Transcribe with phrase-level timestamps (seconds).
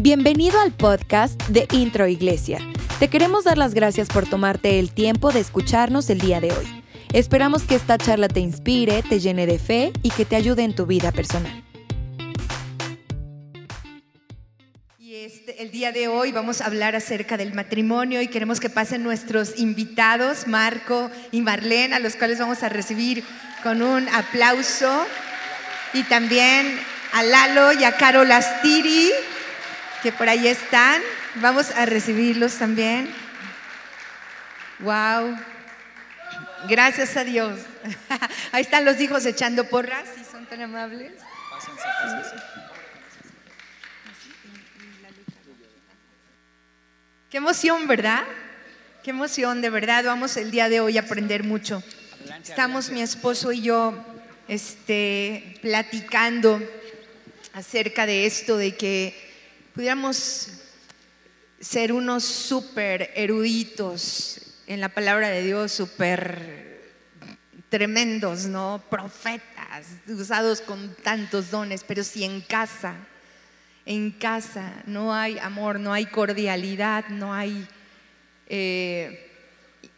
[0.00, 2.60] Bienvenido al podcast de Intro Iglesia.
[3.00, 6.84] Te queremos dar las gracias por tomarte el tiempo de escucharnos el día de hoy.
[7.12, 10.76] Esperamos que esta charla te inspire, te llene de fe y que te ayude en
[10.76, 11.64] tu vida personal.
[15.00, 18.70] Y este, el día de hoy vamos a hablar acerca del matrimonio y queremos que
[18.70, 23.24] pasen nuestros invitados, Marco y Marlene, a los cuales vamos a recibir
[23.64, 25.04] con un aplauso.
[25.92, 26.78] Y también
[27.12, 29.10] a Lalo y a Carol Astiri,
[30.02, 31.02] que por ahí están.
[31.36, 33.08] Vamos a recibirlos también.
[34.80, 35.36] Wow.
[36.68, 37.60] Gracias a Dios.
[38.52, 41.12] Ahí están los hijos echando porras, si son tan amables.
[47.30, 48.24] Qué emoción, ¿verdad?
[49.02, 50.04] Qué emoción, de verdad.
[50.04, 51.82] Vamos el día de hoy a aprender mucho.
[52.42, 53.94] Estamos mi esposo y yo
[54.48, 56.60] este, platicando
[57.52, 59.27] acerca de esto, de que
[59.78, 60.48] pudiéramos
[61.60, 66.90] ser unos súper eruditos en la palabra de Dios, súper
[67.68, 68.82] tremendos, ¿no?
[68.90, 72.96] Profetas, usados con tantos dones, pero si en casa,
[73.86, 77.64] en casa no hay amor, no hay cordialidad, no hay
[78.48, 79.30] eh,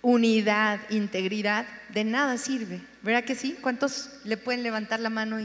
[0.03, 2.83] unidad, integridad, de nada sirve.
[3.01, 3.57] ¿Verdad que sí?
[3.63, 5.39] ¿Cuántos le pueden levantar la mano?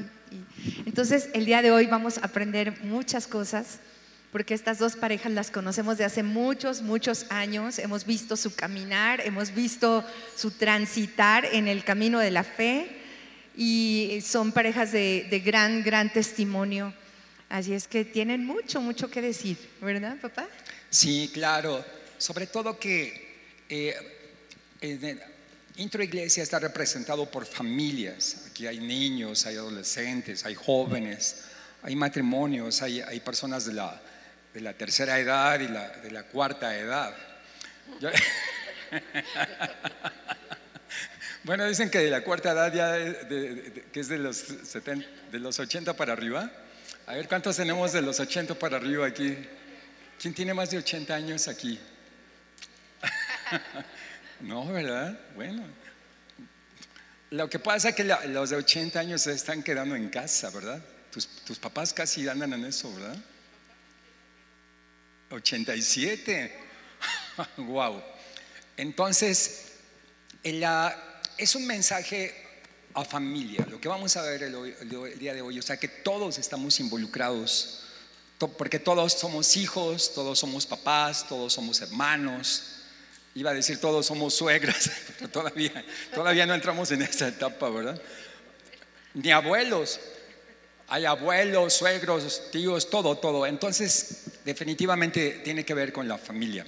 [0.85, 3.79] Entonces, el día de hoy vamos a aprender muchas cosas
[4.35, 9.21] porque estas dos parejas las conocemos de hace muchos, muchos años, hemos visto su caminar,
[9.21, 10.03] hemos visto
[10.35, 12.85] su transitar en el camino de la fe
[13.55, 16.93] y son parejas de, gran, gran testimonio.
[17.47, 20.49] Así es que tienen mucho, mucho que decir, ¿verdad, papá?
[20.89, 21.85] Sí, claro.
[22.17, 23.37] Sobre todo que
[23.69, 23.95] eh,
[24.81, 25.17] eh
[25.77, 28.47] Intro Iglesia está representado por familias.
[28.49, 31.45] Aquí hay niños, hay adolescentes, hay jóvenes,
[31.83, 34.01] hay matrimonios, hay, hay personas de la
[34.55, 37.13] de la tercera edad y la, de la cuarta edad.
[41.43, 42.95] bueno, dicen que de la cuarta edad ya,
[43.27, 46.49] que es de los, 70, de los 80 para arriba.
[47.05, 49.37] A ver, ¿cuántos tenemos de los 80 para arriba aquí?
[50.21, 51.77] ¿Quién tiene más de 80 años aquí?
[54.39, 55.19] no, ¿verdad?
[55.35, 55.63] Bueno.
[57.31, 60.81] Lo que pasa es que los de 80 años se están quedando en casa, ¿verdad?
[61.11, 63.17] Tus, tus papás casi andan en eso, ¿verdad?
[65.29, 66.51] 87.
[67.57, 68.01] wow.
[68.77, 69.73] Entonces,
[70.43, 72.33] es un mensaje
[72.93, 76.37] a familia, lo que vamos a ver el, día de hoy, o sea que todos
[76.37, 77.83] estamos involucrados,
[78.57, 82.75] porque todos somos hijos, todos somos papás, todos somos hermanos,
[83.33, 88.01] iba a decir todos somos suegras, pero todavía, todavía no entramos en esa etapa, ¿verdad?
[89.13, 89.99] Ni abuelos,
[90.87, 93.45] hay abuelos, suegros, tíos, todo, todo.
[93.45, 96.65] Entonces, definitivamente tiene que ver con la familia.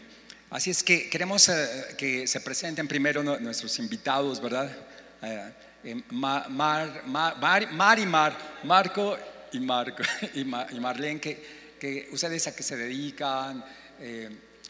[0.50, 4.76] Así es que queremos eh, que se presenten primero nuestros invitados, ¿verdad?
[5.22, 5.52] Eh,
[5.84, 9.18] eh, Mar, Mar, y Mar, Marco
[9.52, 13.64] y, Marco, y, Marlene, que, que, ustedes a qué se dedican,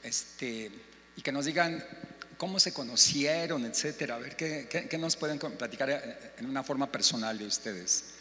[0.04, 0.72] este,
[1.16, 1.84] y que nos digan
[2.38, 4.16] cómo se conocieron, etcétera.
[4.16, 8.17] A ver, ¿qué, qué nos pueden platicar en una forma personal de ustedes?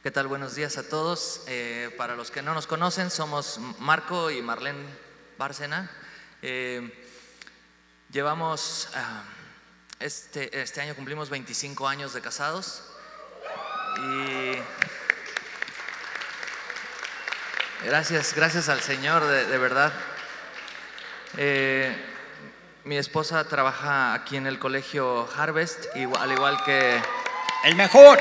[0.00, 0.28] ¿Qué tal?
[0.28, 1.42] Buenos días a todos.
[1.48, 4.86] Eh, para los que no nos conocen, somos Marco y Marlene
[5.36, 5.90] Bárcena.
[6.40, 7.04] Eh,
[8.08, 9.24] llevamos, ah,
[9.98, 12.84] este, este año cumplimos 25 años de casados
[13.96, 14.52] y
[17.84, 19.92] gracias, gracias al Señor, de, verdad.
[21.36, 21.92] Eh,
[22.84, 27.02] mi esposa trabaja aquí en el colegio Harvest, al igual que...
[27.64, 28.20] El mejor.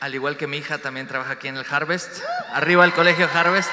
[0.00, 2.22] Al igual que mi hija también trabaja aquí en el Harvest,
[2.52, 3.70] arriba el colegio Harvest.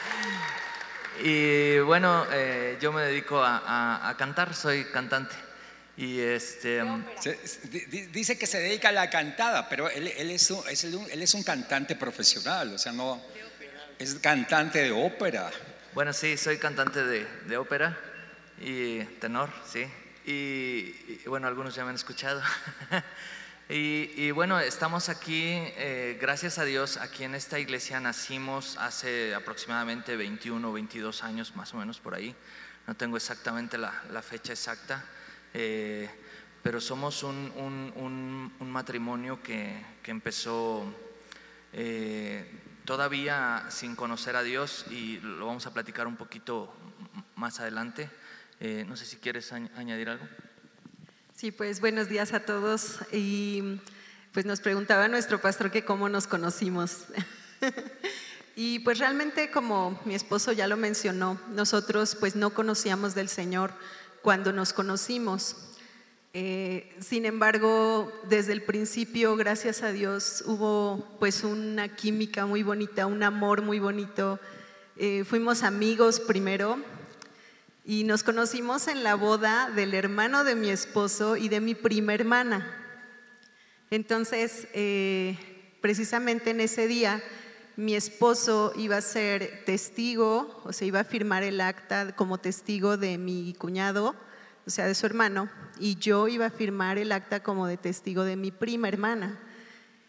[1.22, 5.36] y bueno, eh, yo me dedico a, cantar, soy cantante.
[5.98, 7.04] Y este, um,
[8.12, 10.64] dice que se dedica a la cantada, pero él, es un,
[11.10, 13.20] él es un cantante profesional, o sea, no
[13.98, 15.50] es cantante de ópera.
[15.92, 17.98] Bueno, sí, soy cantante de, de ópera
[18.58, 19.86] y tenor, sí.
[20.24, 20.92] y,
[21.26, 22.40] bueno, algunos ya me han escuchado.
[23.72, 30.16] Y, bueno, estamos aquí, eh, gracias a Dios, aquí en esta iglesia nacimos hace aproximadamente
[30.16, 32.34] 21 o 22 años, más o menos por ahí.
[32.88, 35.04] No tengo exactamente la, fecha exacta,
[35.54, 36.10] eh,
[36.64, 40.92] pero somos un, matrimonio que, empezó
[41.72, 42.50] eh,
[42.84, 46.74] todavía sin conocer a Dios y lo vamos a platicar un poquito
[47.36, 48.10] más adelante.
[48.58, 50.26] no sé si quieres añadir algo.
[51.40, 52.98] Sí, pues buenos días a todos.
[53.12, 53.80] Y
[54.34, 57.06] pues nos preguntaba nuestro pastor que cómo nos conocimos.
[58.56, 63.72] y pues realmente como mi esposo ya lo mencionó, nosotros pues no conocíamos del Señor
[64.20, 65.56] cuando nos conocimos.
[66.34, 73.06] Eh, sin embargo, desde el principio, gracias a Dios, hubo pues una química muy bonita,
[73.06, 74.38] un amor muy bonito.
[74.98, 76.78] Eh, fuimos amigos primero,
[77.84, 82.14] y nos conocimos en la boda del hermano de mi esposo y de mi prima
[82.14, 82.76] hermana.
[83.90, 85.38] Entonces, eh,
[85.80, 87.22] precisamente en ese día,
[87.76, 92.96] mi esposo iba a ser testigo, o sea, iba a firmar el acta como testigo
[92.96, 94.14] de mi cuñado,
[94.66, 95.48] o sea, de su hermano,
[95.78, 99.40] y yo iba a firmar el acta como de testigo de mi prima hermana.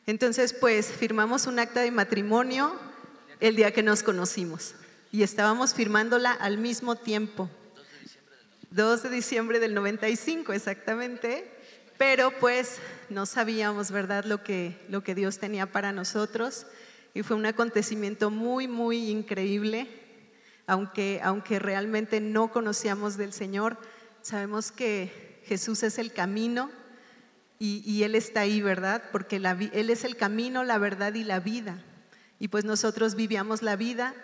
[0.05, 2.75] Entonces, pues firmamos un acta de matrimonio
[3.39, 4.75] el día que nos conocimos
[5.11, 7.49] y estábamos firmándola al mismo tiempo.
[8.71, 11.45] 2 de diciembre del 95 exactamente,
[11.97, 12.77] pero pues
[13.09, 16.65] no sabíamos, ¿verdad?, lo que, lo que Dios tenía para nosotros
[17.13, 19.89] y fue un acontecimiento muy, muy increíble,
[20.67, 23.77] aunque, aunque realmente no conocíamos del Señor,
[24.21, 26.71] sabemos que Jesús es el camino
[27.59, 29.03] y, y Él está ahí, ¿verdad?
[29.11, 31.83] Porque Él es el camino, la verdad y la vida.
[32.39, 34.15] Y pues nosotros vivíamos la vida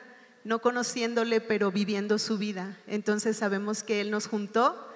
[0.48, 2.78] no conociéndole, pero viviendo su vida.
[2.88, 4.90] Entonces sabemos que Él nos juntó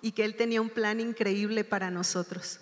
[0.00, 2.58] y que Él tenía un plan increíble para nosotros.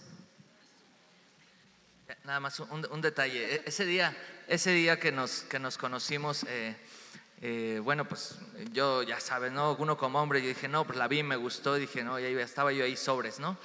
[2.25, 3.55] Nada más un, detalle.
[3.55, 4.17] E, ese día,
[4.49, 6.75] ese día que nos, que nos conocimos, eh,
[7.43, 8.35] eh, bueno, pues
[8.73, 9.77] yo ya sabes, ¿no?
[9.79, 12.73] Uno como hombre, yo dije, no, pues la vi, me gustó, dije, no, ya estaba
[12.73, 13.57] yo ahí sobres, ¿no?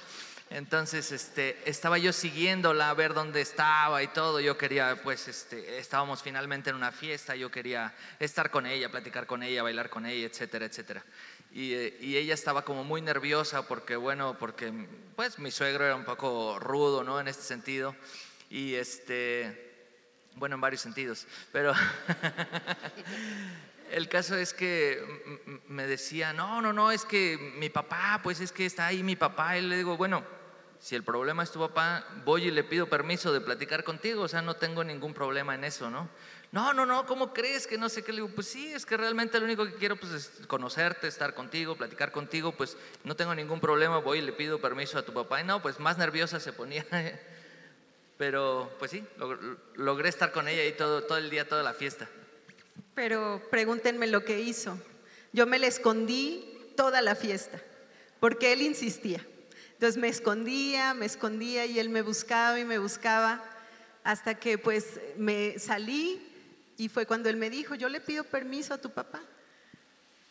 [0.50, 4.40] Entonces, este, estaba yo siguiéndola a ver dónde estaba y todo.
[4.40, 9.26] Yo quería, pues, este, estábamos finalmente en una fiesta, yo quería estar con ella, platicar
[9.26, 11.04] con ella, bailar con ella, etcétera, etcétera.
[11.52, 14.72] Y, eh, y, ella estaba como muy nerviosa porque, bueno, porque,
[15.16, 17.20] pues, mi suegro era un poco rudo, ¿no?
[17.20, 17.94] En este sentido.
[18.48, 19.84] Y, este,
[20.36, 21.26] bueno, en varios sentidos.
[21.52, 21.74] Pero
[23.90, 28.50] el caso es que me decía, no, no, no, es que mi papá, pues es
[28.50, 29.58] que está ahí mi papá.
[29.58, 30.37] Y le digo, bueno,
[30.80, 34.28] si el problema es tu papá, voy y le pido permiso de platicar contigo, o
[34.28, 36.08] sea, no tengo ningún problema en eso, ¿no?
[36.50, 38.12] No, no, no, ¿cómo crees que no sé qué?
[38.12, 41.34] Le digo, pues sí, es que realmente lo único que quiero pues, es conocerte, estar
[41.34, 45.12] contigo, platicar contigo, pues no tengo ningún problema, voy y le pido permiso a tu
[45.12, 45.42] papá.
[45.42, 46.86] Y no, pues más nerviosa se ponía.
[48.16, 49.04] Pero pues sí,
[49.74, 52.08] logré estar con ella ahí todo, todo el día, toda la fiesta.
[52.94, 54.78] Pero pregúntenme lo que hizo.
[55.32, 57.60] Yo me le escondí toda la fiesta,
[58.20, 59.24] porque él insistía.
[59.78, 63.44] Entonces me escondía, me escondía y él me buscaba y me buscaba
[64.02, 66.20] hasta que pues me salí
[66.76, 69.20] y fue cuando él me dijo, yo le pido permiso a tu papá.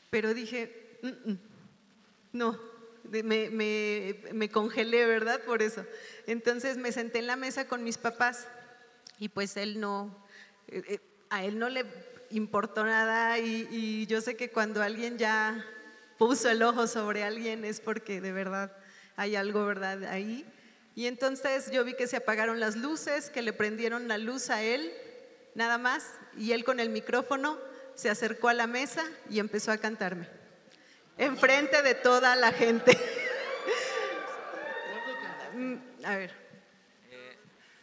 [0.10, 1.00] Pero dije,
[2.34, 2.60] no,
[3.24, 3.50] me,
[4.34, 5.40] me, congelé, ¿verdad?
[5.44, 5.86] Por eso.
[6.26, 8.50] Entonces me senté en la mesa con mis papás
[9.18, 10.14] y pues él no,
[10.68, 11.00] eh, eh,
[11.30, 11.86] a él no le
[12.32, 15.66] importó nada y yo sé que cuando alguien ya
[16.18, 18.76] puso el ojo sobre alguien es porque de verdad
[19.18, 20.06] hay algo, ¿verdad?
[20.06, 20.46] Ahí.
[20.96, 24.64] Y entonces yo vi que se apagaron las luces, que le prendieron la luz a
[24.64, 24.94] él,
[25.54, 27.58] nada más, y él con el micrófono
[27.96, 30.30] se acercó a la mesa y empezó a cantarme,
[31.18, 32.98] enfrente de toda la gente.
[36.04, 36.32] a ver.
[37.12, 37.38] Eh,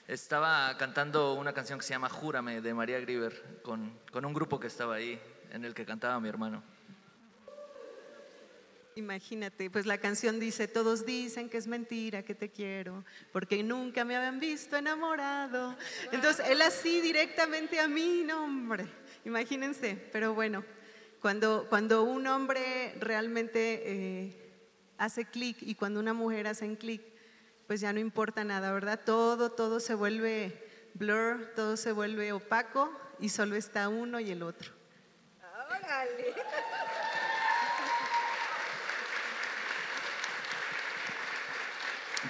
[0.06, 4.60] estaba cantando una canción que se llama Júrame de María Grieber con, con un grupo
[4.60, 5.20] que estaba ahí,
[5.50, 6.62] en el que cantaba mi hermano.
[8.96, 14.04] Imagínate, pues la canción dice, todos dicen que es mentira, que te quiero, porque nunca
[14.04, 15.76] me habían visto enamorado.
[16.12, 18.86] Entonces, él así directamente a mí, no hombre,
[19.24, 20.64] imagínense, pero bueno,
[21.20, 24.52] cuando, cuando un hombre realmente eh,
[24.96, 27.02] hace clic y cuando una mujer hace clic,
[27.66, 29.00] pues ya no importa nada, ¿verdad?
[29.04, 34.42] Todo, todo se vuelve blur, todo se vuelve opaco y solo está uno y el
[34.44, 34.72] otro.
[35.68, 36.34] ¡Órale!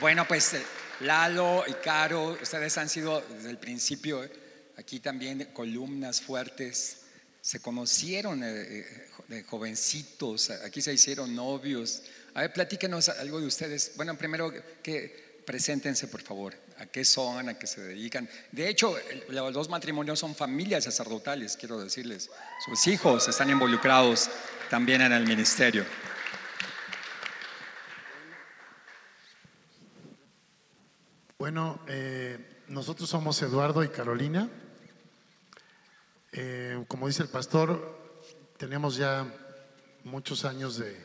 [0.01, 0.63] Bueno, pues eh,
[1.01, 4.31] Lalo y Caro, ustedes han sido desde el principio eh,
[4.77, 7.03] aquí también columnas fuertes.
[7.41, 12.03] Se conocieron eh, de jovencitos, aquí se hicieron novios.
[12.35, 13.93] A ver, platíquenos algo de ustedes.
[13.97, 16.55] Bueno, primero que preséntense, por favor.
[16.79, 17.49] ¿A qué son?
[17.49, 18.29] ¿A qué se dedican?
[18.51, 18.97] De hecho,
[19.29, 22.31] los dos matrimonios son familias sacerdotales, quiero decirles.
[22.65, 24.29] Sus hijos están involucrados
[24.71, 25.85] también en el ministerio.
[31.45, 34.49] Bueno, eh, nosotros somos Eduardo y Carolina.
[36.33, 37.99] Eh, como dice el pastor,
[38.57, 39.31] tenemos ya
[40.05, 40.97] muchos años de,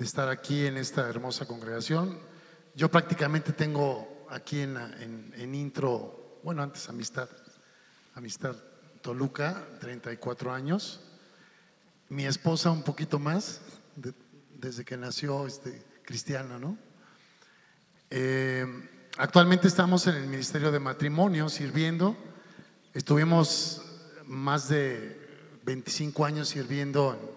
[0.00, 2.20] estar aquí en esta hermosa congregación.
[2.74, 7.30] yo prácticamente tengo aquí en, intro, bueno, antes Amistad,
[8.16, 8.54] Amistad
[9.00, 11.00] Toluca, 34 años.
[12.10, 13.62] Mi esposa un poquito más,
[13.96, 14.12] de-
[14.58, 16.76] desde que nació este, cristiana, ¿no?
[18.10, 18.66] Eh,
[19.18, 22.16] actualmente estamos en el Ministerio de Matrimonio sirviendo.
[22.94, 23.82] Estuvimos
[24.24, 27.36] más de 25 años sirviendo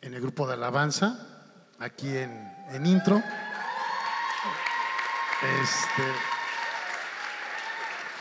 [0.00, 1.26] en, el grupo de alabanza,
[1.78, 2.30] aquí en,
[2.70, 3.22] en Intro.
[5.62, 6.02] Este,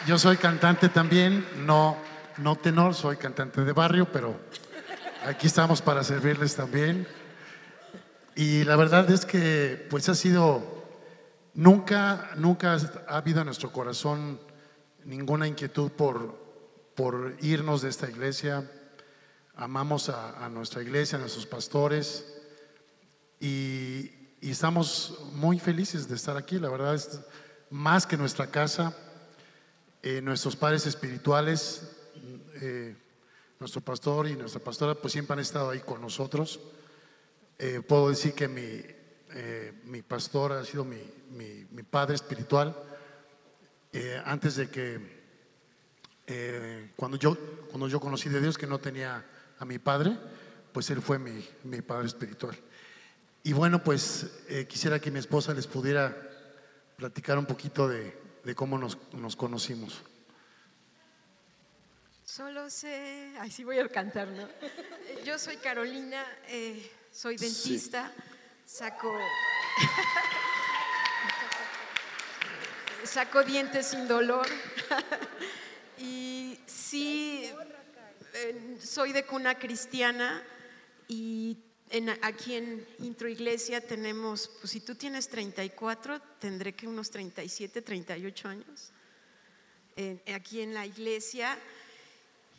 [0.06, 1.98] yo soy cantante también, no,
[2.38, 4.40] no tenor, soy cantante de barrio, pero
[5.26, 7.08] aquí estamos para servirles también.
[8.36, 10.77] Y la verdad es que pues ha sido,
[11.58, 14.40] nunca, nunca ha habido en nuestro corazón
[15.04, 16.38] ninguna inquietud por,
[16.96, 18.70] por irnos de esta iglesia.
[19.56, 22.26] Amamos a, nuestra iglesia, a nuestros pastores
[23.40, 26.60] y, y estamos muy felices de estar aquí.
[26.60, 27.20] La verdad es
[27.72, 28.96] más que nuestra casa,
[30.04, 31.92] eh, nuestros padres espirituales,
[32.62, 32.96] eh,
[33.60, 36.60] nuestro pastor y nuestra pastora, pues siempre han estado ahí con nosotros.
[37.58, 38.84] Eh, puedo decir que mi,
[39.86, 42.76] mi pastor ha sido mi, mi- mi padre espiritual.
[43.94, 45.00] Eh, antes de que,
[46.28, 47.36] eh, cuando, yo,
[47.70, 49.26] cuando yo conocí de Dios, que no tenía
[49.60, 50.18] a mi padre,
[50.74, 52.56] pues él fue mi, mi padre espiritual.
[53.44, 56.16] Y bueno, pues eh, quisiera que mi esposa les pudiera
[56.98, 60.04] platicar un poquito de, de cómo nos, nos conocimos.
[62.26, 64.48] Solo sé, ay sí voy a cantar, ¿no?
[65.24, 68.12] Yo soy Carolina, eh, soy dentista,
[68.66, 69.18] saco,
[73.04, 74.48] saco dientes sin dolor
[75.98, 77.50] y sí,
[78.34, 80.44] eh, soy de cuna cristiana
[81.08, 81.58] y
[82.22, 88.48] aquí en Intro Iglesia tenemos, pues si tú tienes 34, tendré que unos 37, 38
[88.50, 88.92] años
[89.96, 91.58] eh, aquí en la iglesia.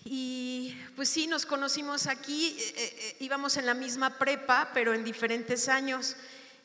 [0.05, 5.05] Y pues sí, nos conocimos aquí, eh, eh, íbamos en la misma prepa, pero en
[5.05, 6.17] diferentes años.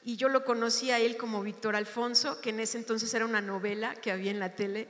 [0.06, 3.42] Y yo lo conocí a él como Víctor Alfonso, que en ese entonces era una
[3.42, 4.88] novela que había en la tele,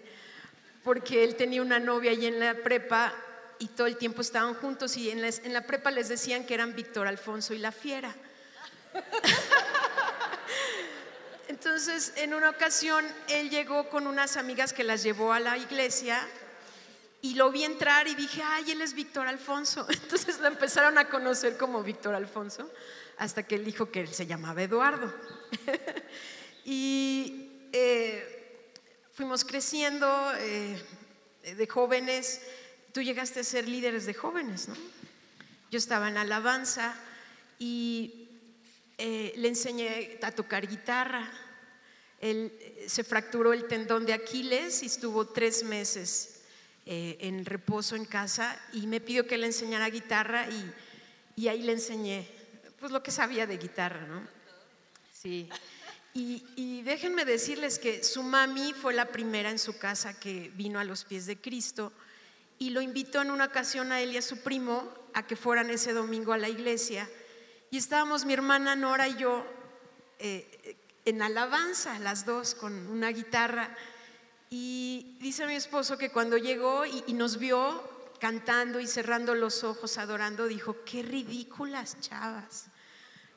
[0.83, 3.13] porque él tenía una novia allí en la prepa
[3.59, 6.53] y todo el tiempo estaban juntos y en la, en la prepa les decían que
[6.53, 8.13] eran Víctor Alfonso y la fiera.
[11.47, 16.19] Entonces, en una ocasión, él llegó con unas amigas que las llevó a la iglesia
[17.21, 19.85] y lo vi entrar y dije, ay, él es Víctor Alfonso.
[19.89, 22.69] Entonces lo empezaron a conocer como Víctor Alfonso,
[23.17, 25.13] hasta que él dijo que él se llamaba Eduardo.
[26.65, 28.69] y eh,
[29.13, 30.81] fuimos creciendo eh,
[31.43, 32.41] de jóvenes.
[32.91, 34.75] Tú llegaste a ser líderes de jóvenes, ¿no?
[35.71, 36.95] Yo estaba en alabanza
[37.57, 38.29] y
[38.97, 41.31] eh, le enseñé a tocar guitarra.
[42.21, 46.41] Él eh, se fracturó el tendón de Aquiles y estuvo tres meses
[46.85, 51.63] eh, en reposo en casa y me pidió que le enseñara guitarra y, y ahí
[51.63, 52.29] le enseñé
[52.83, 54.27] pues lo que sabía de guitarra, ¿no?
[55.13, 55.49] Sí.
[56.13, 60.83] Y, déjenme decirles que su mami fue la primera en su casa que vino a
[60.83, 61.93] los pies de Cristo
[62.59, 65.69] y lo invitó en una ocasión a él y a su primo a que fueran
[65.69, 67.09] ese domingo a la iglesia.
[67.71, 69.45] Y estábamos mi hermana Nora y yo
[70.19, 70.75] eh,
[71.05, 73.73] en alabanza, las dos, con una guitarra.
[74.49, 77.81] Y dice mi esposo que cuando llegó y nos vio
[78.19, 82.67] cantando y cerrando los ojos, adorando, dijo, qué ridículas chavas.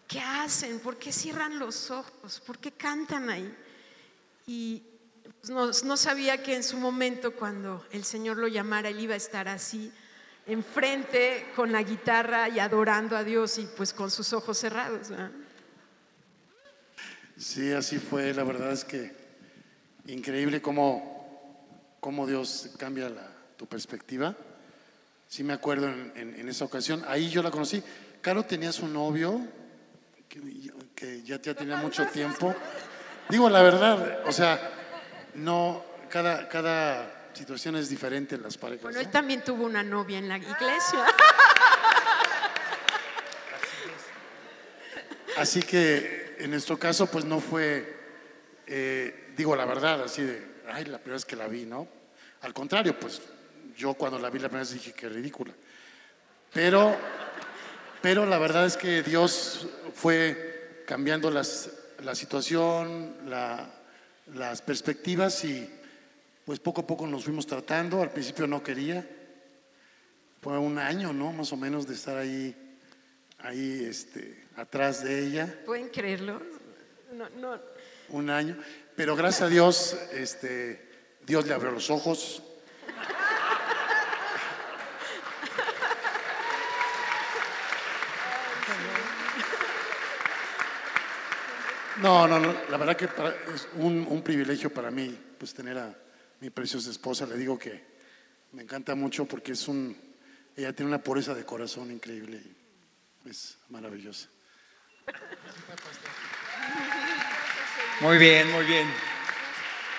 [0.08, 0.78] ¿Qué hacen?
[0.80, 2.40] ¿Por qué cierran los ojos?
[2.46, 3.52] ¿Por qué cantan ahí?
[4.46, 4.82] Y
[5.48, 9.16] no, no sabía que en su momento, cuando el Señor lo llamara, él iba a
[9.16, 9.92] estar así,
[10.46, 15.08] enfrente, con la guitarra y adorando a Dios y pues con sus ojos cerrados.
[15.10, 15.32] ¿verdad?
[17.36, 18.32] Sí, así fue.
[18.32, 19.12] La verdad es que
[20.06, 24.36] increíble cómo, cómo Dios cambia la- tu perspectiva.
[25.28, 27.02] Sí me acuerdo en, en- en esa ocasión.
[27.08, 27.82] Ahí yo la conocí.
[28.20, 29.40] Caro tenía su novio,
[30.28, 30.40] que,
[30.94, 32.54] que ya, ya tenía mucho tiempo.
[33.28, 34.70] Digo la verdad, o sea,
[35.34, 38.82] no, cada, cada situación es diferente en las parejas.
[38.82, 39.02] Bueno, ¿no?
[39.02, 41.06] él también tuvo una novia en la iglesia.
[45.36, 47.96] Así que en nuestro caso, pues no fue,
[48.66, 51.86] eh, digo la verdad, así de, ay, la primera vez que la vi, ¿no?
[52.42, 53.20] Al contrario, pues
[53.76, 55.52] yo cuando la vi la primera vez dije que ridícula.
[56.52, 56.96] Pero,
[58.06, 61.68] pero la verdad es que Dios fue cambiando las,
[62.04, 63.68] la situación, la-
[64.32, 65.68] las perspectivas y
[66.44, 68.00] pues poco a poco nos fuimos tratando.
[68.02, 69.04] Al principio no quería.
[70.40, 71.32] Fue un año, ¿no?
[71.32, 72.54] Más o menos de estar ahí,
[73.38, 75.58] ahí, este, atrás de ella.
[75.66, 76.40] ¿Pueden creerlo?
[77.12, 77.60] No, no.
[78.10, 78.56] un año.
[78.94, 80.90] Pero gracias a Dios, este,
[81.26, 82.40] Dios le abrió los ojos.
[92.02, 93.06] No, no, no, la verdad que
[93.54, 95.94] es un, privilegio para mí, pues tener a
[96.40, 97.24] mi preciosa esposa.
[97.26, 97.82] Le digo que
[98.52, 99.96] me encanta mucho porque es un,
[100.54, 102.42] ella tiene una pureza de corazón increíble
[103.24, 104.28] y es maravillosa.
[108.00, 108.86] Muy bien, muy bien.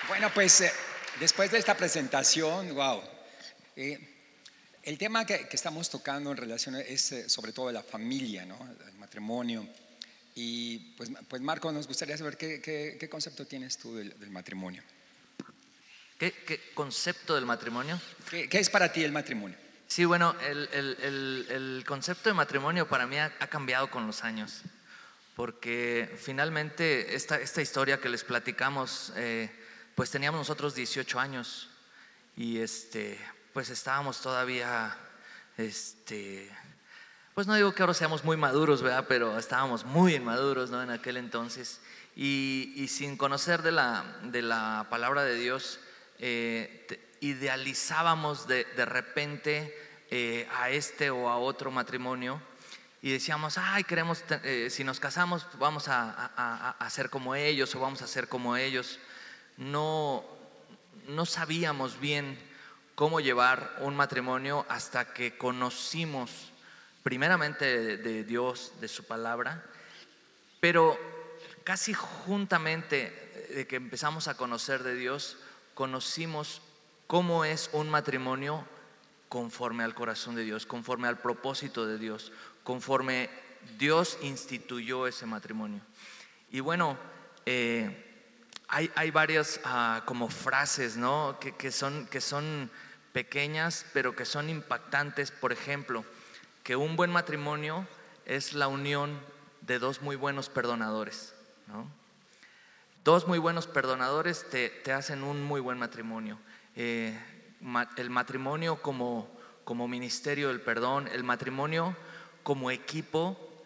[0.06, 0.72] Bueno, pues eh,
[1.18, 3.02] después de esta presentación, wow.
[3.74, 3.98] eh,
[4.84, 8.56] el tema que, que estamos tocando en relación es eh, sobre todo la familia, ¿no?
[8.86, 9.66] El matrimonio.
[10.40, 14.30] Y pues, pues Marco, nos gustaría saber qué, qué- qué concepto tienes tú del, del
[14.30, 14.84] matrimonio.
[16.16, 18.00] ¿Qué, qué concepto del matrimonio?
[18.30, 19.56] ¿Qué, es para ti el matrimonio?
[19.88, 24.06] Sí, bueno, el, el- el- el concepto de matrimonio para mí ha, ha cambiado con
[24.06, 24.62] los años,
[25.34, 29.50] porque finalmente esta, esta historia que les platicamos, eh,
[29.96, 31.68] pues teníamos nosotros 18 años
[32.36, 33.18] y este,
[33.52, 34.96] pues estábamos todavía,
[35.56, 36.48] este,
[37.38, 39.04] pues no digo que ahora seamos muy maduros, ¿verdad?
[39.08, 40.82] Pero estábamos muy inmaduros, ¿no?
[40.82, 41.80] En aquel entonces.
[42.16, 45.78] Y, sin conocer de la, de la palabra de Dios,
[46.18, 49.72] eh, idealizábamos de, de repente
[50.10, 52.42] eh, a este o a otro matrimonio
[53.02, 57.36] y decíamos, ay, queremos, eh, si nos casamos, vamos a, a- a- a ser como
[57.36, 58.98] ellos o vamos a ser como ellos.
[59.56, 60.24] No,
[61.06, 62.36] no sabíamos bien
[62.96, 66.50] cómo llevar un matrimonio hasta que conocimos
[67.08, 69.64] primeramente de, Dios, de su palabra,
[70.60, 71.00] pero
[71.64, 75.38] casi juntamente de que empezamos a conocer de Dios,
[75.72, 76.60] conocimos
[77.06, 78.62] cómo es un matrimonio
[79.30, 82.30] conforme al corazón de Dios, conforme al propósito de Dios,
[82.62, 83.30] conforme
[83.78, 85.80] Dios instituyó ese matrimonio.
[86.50, 86.98] Y bueno,
[87.46, 88.36] eh,
[88.68, 91.38] hay, hay varias ah, como frases, ¿no?
[91.40, 92.70] Que, que son, que son
[93.14, 95.30] pequeñas, pero que son impactantes.
[95.30, 96.04] Por ejemplo,
[96.68, 97.88] que un buen matrimonio
[98.26, 99.18] es la unión
[99.62, 101.32] de dos muy buenos perdonadores,
[101.66, 101.90] ¿no?
[103.04, 106.38] Dos muy buenos perdonadores te, te hacen un muy buen matrimonio.
[106.76, 107.18] Eh,
[107.96, 111.96] el matrimonio como, como ministerio del perdón, el matrimonio
[112.42, 113.64] como equipo,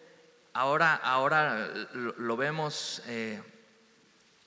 [0.53, 3.43] ahora, ahora lo, lo vemos, eh,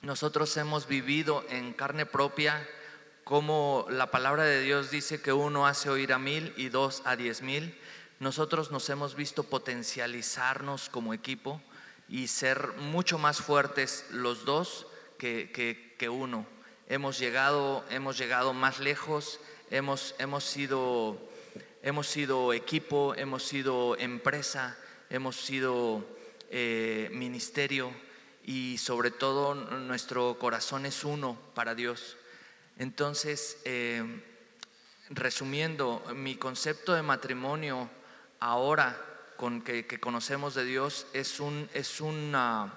[0.01, 2.67] nosotros hemos vivido en carne propia
[3.23, 7.15] como la palabra de Dios dice que uno hace oír a mil y dos a
[7.15, 7.77] diez mil.
[8.19, 11.61] Nosotros nos hemos visto potencializarnos como equipo
[12.09, 16.47] y ser mucho más fuertes los dos que, que- que uno.
[16.89, 21.19] Hemos llegado, hemos llegado más lejos, hemos, hemos, sido,
[21.83, 24.77] hemos sido equipo, hemos sido empresa,
[25.09, 26.07] hemos sido
[26.49, 27.91] eh, ministerio
[28.43, 32.15] y sobre todo nuestro corazón es uno para Dios.
[32.77, 34.23] Entonces, eh,
[35.09, 37.89] resumiendo, mi concepto de matrimonio
[38.39, 38.97] ahora
[39.37, 42.73] con que, conocemos de Dios es, un, es, una,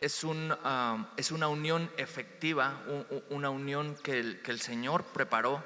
[0.00, 2.84] es, un, ah, es una unión efectiva,
[3.30, 5.62] una unión que el, que el Señor preparó,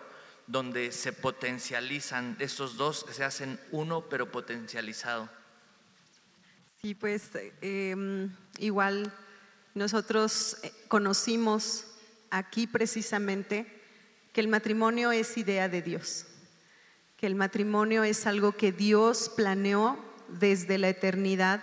[0.46, 5.28] donde se potencializan, estos dos se hacen uno, pero potencializado.
[6.82, 9.10] Sí, pues eh, igual
[9.74, 11.86] nosotros eh, conocimos
[12.30, 13.66] aquí precisamente
[14.34, 16.26] que el matrimonio es idea de Dios,
[17.24, 21.62] que el matrimonio es algo que Dios planeó desde la eternidad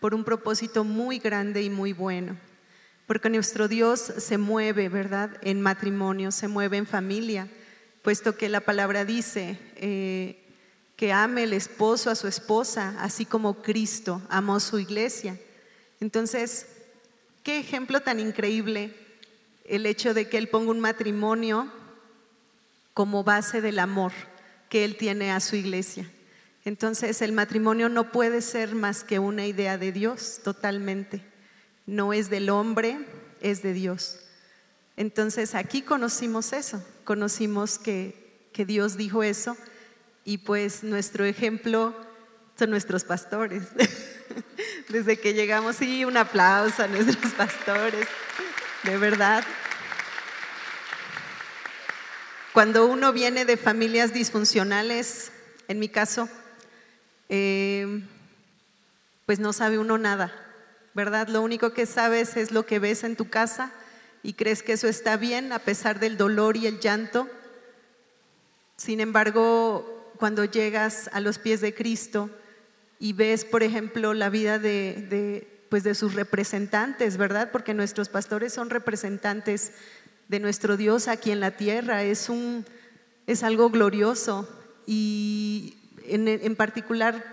[0.00, 2.36] por un propósito muy grande y muy bueno,
[3.06, 7.48] porque nuestro Dios se mueve, ¿verdad?, en matrimonio, se mueve en familia,
[8.02, 9.58] puesto que la palabra dice...
[9.76, 10.44] eh,
[10.94, 15.38] que ame el esposo a su esposa, así como Cristo amó su iglesia.
[16.00, 16.66] Entonces,
[17.44, 18.94] qué ejemplo tan increíble
[19.64, 21.72] el hecho de que Él ponga un matrimonio
[22.92, 24.12] como base del amor
[24.68, 26.10] que Él tiene a su iglesia.
[26.64, 31.22] Entonces, el matrimonio no puede ser más que una idea de Dios totalmente.
[31.86, 32.98] No es del hombre,
[33.40, 34.20] es de Dios.
[34.96, 39.56] Entonces, aquí conocimos eso, conocimos que, que Dios dijo eso
[40.24, 41.94] y pues nuestro ejemplo
[42.58, 43.62] son nuestros pastores.
[44.88, 48.06] Desde que llegamos, sí, un aplauso a nuestros pastores,
[48.82, 49.44] de verdad.
[52.58, 55.30] Cuando uno viene de familias disfuncionales,
[55.68, 56.28] en mi caso,
[57.28, 58.02] eh,
[59.26, 60.34] pues no sabe uno nada,
[60.92, 61.28] ¿verdad?
[61.28, 63.70] Lo único que sabes es lo que ves en tu casa
[64.24, 67.28] y crees que eso está bien a pesar del dolor y el llanto.
[68.76, 72.28] Sin embargo, cuando llegas a los pies de Cristo
[72.98, 77.50] y ves, por ejemplo, la vida de, de- pues de sus representantes, ¿verdad?
[77.52, 79.72] Porque nuestros pastores son representantes
[80.28, 82.02] de nuestro Dios aquí en la tierra.
[82.04, 82.64] Es, un,
[83.26, 84.48] es algo glorioso.
[84.86, 87.24] Y en, en particular,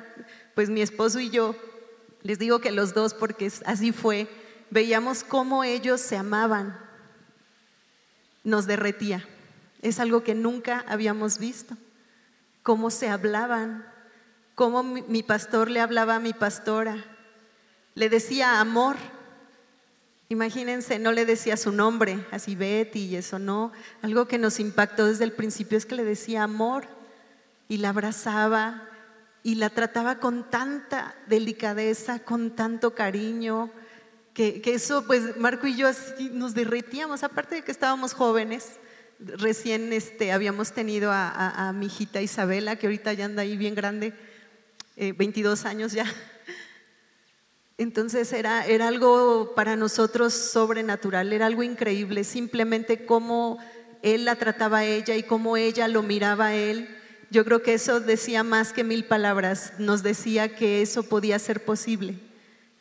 [0.55, 1.55] pues mi esposo y yo,
[2.23, 4.27] les digo que los dos, porque así fue,
[4.71, 6.79] veíamos cómo ellos se amaban.
[8.43, 9.27] Nos derretía.
[9.81, 11.77] Es algo que nunca habíamos visto.
[12.63, 13.85] Cómo se hablaban,
[14.55, 17.05] cómo mi pastor le hablaba a mi pastora.
[17.93, 18.95] Le decía amor.
[20.27, 23.71] Imagínense, no le decía su nombre, así Betty y eso no.
[24.01, 26.87] Algo que nos impactó desde el principio es que le decía amor
[27.67, 28.89] y la abrazaba
[29.43, 33.69] y la trataba con tanta delicadeza, con tanto cariño,
[34.33, 35.89] que, eso, pues Marco y yo
[36.33, 38.79] nos derretíamos, aparte de que estábamos jóvenes,
[39.19, 44.13] recién este, habíamos tenido a, mi hijita Isabela, que ahorita ya anda ahí bien grande,
[44.97, 46.05] 22 eh, años ya.
[47.77, 53.59] Entonces era, era algo para nosotros sobrenatural, era algo increíble, simplemente cómo
[54.01, 56.87] él la trataba a ella y cómo ella lo miraba a él.
[57.31, 61.65] Yo creo que eso decía más que mil palabras, nos decía que eso podía ser
[61.65, 62.17] posible,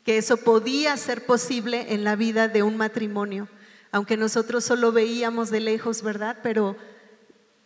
[0.04, 3.48] que eso podía ser posible en la vida de un matrimonio,
[3.90, 6.38] aunque nosotros solo veíamos de lejos, ¿verdad?
[6.42, 6.76] Pero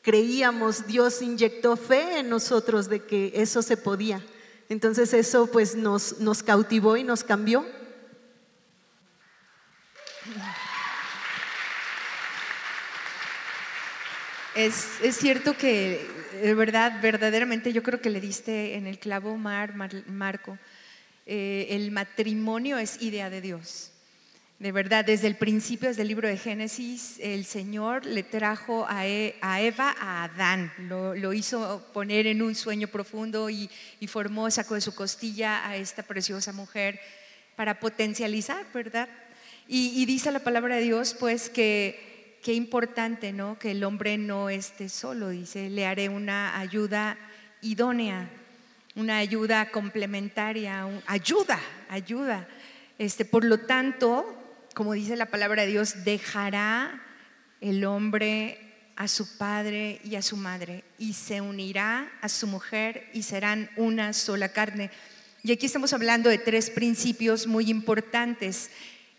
[0.01, 4.23] creíamos, Dios inyectó fe en nosotros de que eso se podía.
[4.69, 7.67] Entonces eso pues nos, cautivó y nos cambió.
[14.55, 16.07] Es, es, cierto que,
[16.43, 19.75] de verdad, verdaderamente yo creo que le diste en el clavo Mar,
[20.07, 20.59] Marco.
[21.25, 23.93] Eh, el matrimonio es idea de Dios.
[24.59, 29.07] De verdad, desde el principio, desde el libro de Génesis, el Señor le trajo a,
[29.07, 33.71] e, Eva a Adán, lo, hizo poner en un sueño profundo y,
[34.09, 36.99] formó, sacó de su costilla a esta preciosa mujer
[37.55, 39.09] para potencializar, ¿verdad?
[39.69, 43.61] Y, dice la palabra de Dios, pues, que qué importante, ¿no?
[43.61, 47.17] Que el hombre no esté solo, dice, le haré una ayuda
[47.63, 48.29] idónea,
[48.97, 52.49] una ayuda complementaria, ayuda, ayuda.
[52.99, 54.38] Este, por lo tanto,
[54.79, 57.03] como dice la palabra de Dios, dejará
[57.61, 58.61] el hombre
[58.95, 63.71] a su padre y a su madre y se unirá a su mujer y serán
[63.75, 64.93] una sola carne.
[65.43, 68.71] Y aquí estamos hablando de tres principios muy importantes.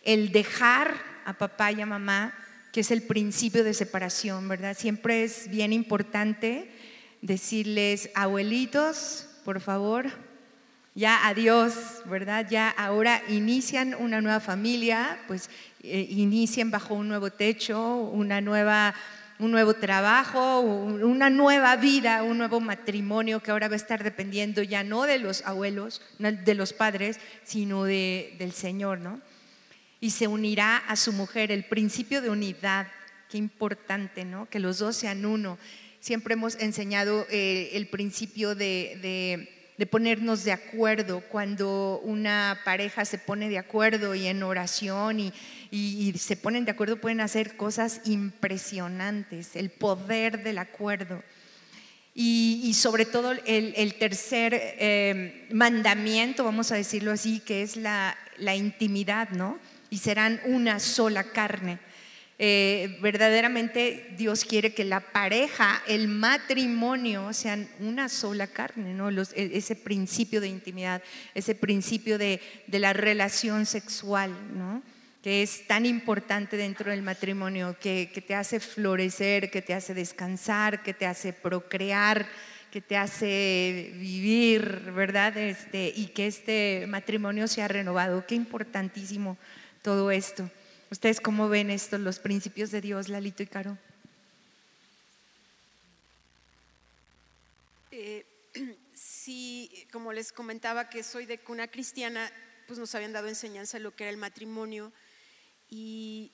[0.05, 0.93] El dejar
[1.25, 2.33] a papá y a mamá,
[2.71, 4.77] que es el principio de separación, ¿verdad?
[4.77, 6.71] Siempre es bien importante
[7.21, 10.09] decirles, abuelitos, por favor,
[10.99, 12.45] ya adiós, ¿verdad?
[12.49, 15.49] Ya ahora inician una nueva familia, pues
[15.81, 18.93] eh, inician bajo un nuevo techo, una nueva,
[19.39, 24.61] un nuevo trabajo, una nueva vida, un nuevo matrimonio que ahora va a estar dependiendo
[24.61, 29.21] ya no de los abuelos, de los padres, sino de, del Señor, ¿no?
[30.01, 32.87] Y se unirá a su mujer, el principio de unidad,
[33.29, 34.49] qué importante, ¿no?
[34.49, 35.57] Que los dos sean uno.
[36.01, 43.17] Siempre hemos enseñado eh, el principio de de ponernos de acuerdo, cuando una pareja se
[43.17, 45.33] pone de acuerdo y en oración y,
[46.17, 51.23] se ponen de acuerdo pueden hacer cosas impresionantes, el poder del acuerdo.
[52.13, 58.55] Y, sobre todo el, tercer eh, mandamiento, vamos a decirlo así, que es la, la
[58.55, 59.57] intimidad, ¿no?
[59.89, 61.79] Y serán una sola carne.
[62.41, 69.09] Eh, verdaderamente Dios quiere que la pareja, el matrimonio sean una sola carne, ¿no?
[69.09, 71.03] E, ese principio de intimidad,
[71.35, 72.39] ese principio de,
[72.71, 74.81] la relación sexual, ¿no?
[75.21, 80.81] que es tan importante dentro del matrimonio, que, te hace florecer, que te hace descansar,
[80.81, 82.25] que te hace procrear,
[82.71, 85.35] que te hace vivir, ¿verdad?
[85.35, 88.25] Este, y que este matrimonio sea renovado.
[88.25, 89.37] Qué importantísimo
[89.81, 90.49] todo esto.
[90.91, 93.77] ¿Ustedes cómo ven esto, los principios de Dios, Lalito y Caro?
[97.91, 98.25] Eh,
[98.95, 102.31] sí, como les comentaba que soy de cuna cristiana,
[102.65, 104.91] pues nos habían dado enseñanza de lo que era el matrimonio
[105.69, 106.31] y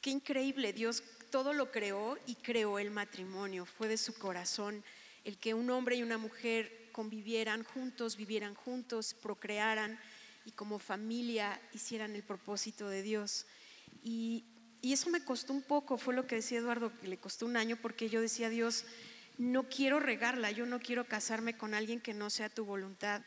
[0.00, 4.82] qué increíble, Dios todo lo creó y creó el matrimonio, fue de su corazón
[5.24, 9.98] el que un hombre y una mujer convivieran juntos, vivieran juntos, procrearan
[10.44, 13.46] y como familia hicieran el propósito de Dios.
[14.04, 14.44] Y,
[14.82, 17.78] eso me costó un poco, fue lo que decía Eduardo, que le costó un año
[17.80, 18.84] porque yo decía, Dios,
[19.38, 23.22] no quiero regarla, yo no quiero casarme con alguien que no sea tu voluntad.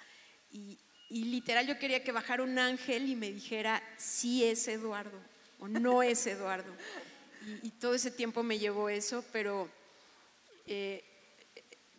[0.52, 0.78] Y,
[1.10, 5.20] literal yo quería que bajara un ángel y me dijera, sí es Eduardo
[5.60, 6.72] o no es Eduardo.
[7.64, 9.68] Y, todo ese tiempo me llevó eso, pero
[10.68, 11.04] eh,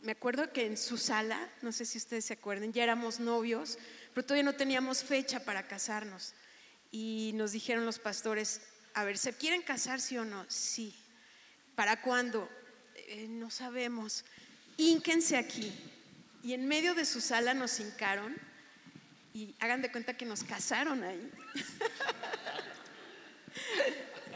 [0.03, 3.77] me acuerdo que en su sala, no sé si ustedes se acuerdan, ya éramos novios,
[4.14, 6.35] pero todavía no teníamos fecha para casarnos.
[6.90, 8.61] Y nos dijeron los pastores,
[8.94, 10.44] a ver, ¿se quieren casar sí o no?
[10.48, 10.94] Sí.
[11.74, 12.48] ¿Para cuándo?
[12.94, 14.24] "Eh, no sabemos.
[14.77, 15.72] Ínquense aquí.
[16.42, 18.37] Y en medio de su sala nos hincaron
[19.35, 21.31] y hagan de cuenta que nos casaron ahí.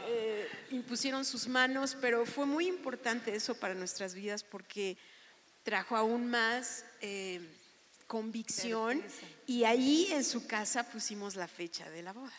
[0.05, 4.97] Eh, impusieron sus manos, pero fue muy importante eso para nuestras vidas porque
[5.63, 7.39] trajo aún más eh,
[8.05, 9.01] convicción
[9.47, 12.33] y ahí en su casa pusimos la fecha de la boda.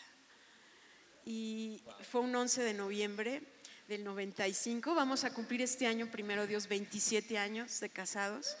[1.25, 3.41] Y fue un 11 de noviembre
[3.87, 8.55] del 95, vamos a cumplir este año, primero Dios, 27 años de casados.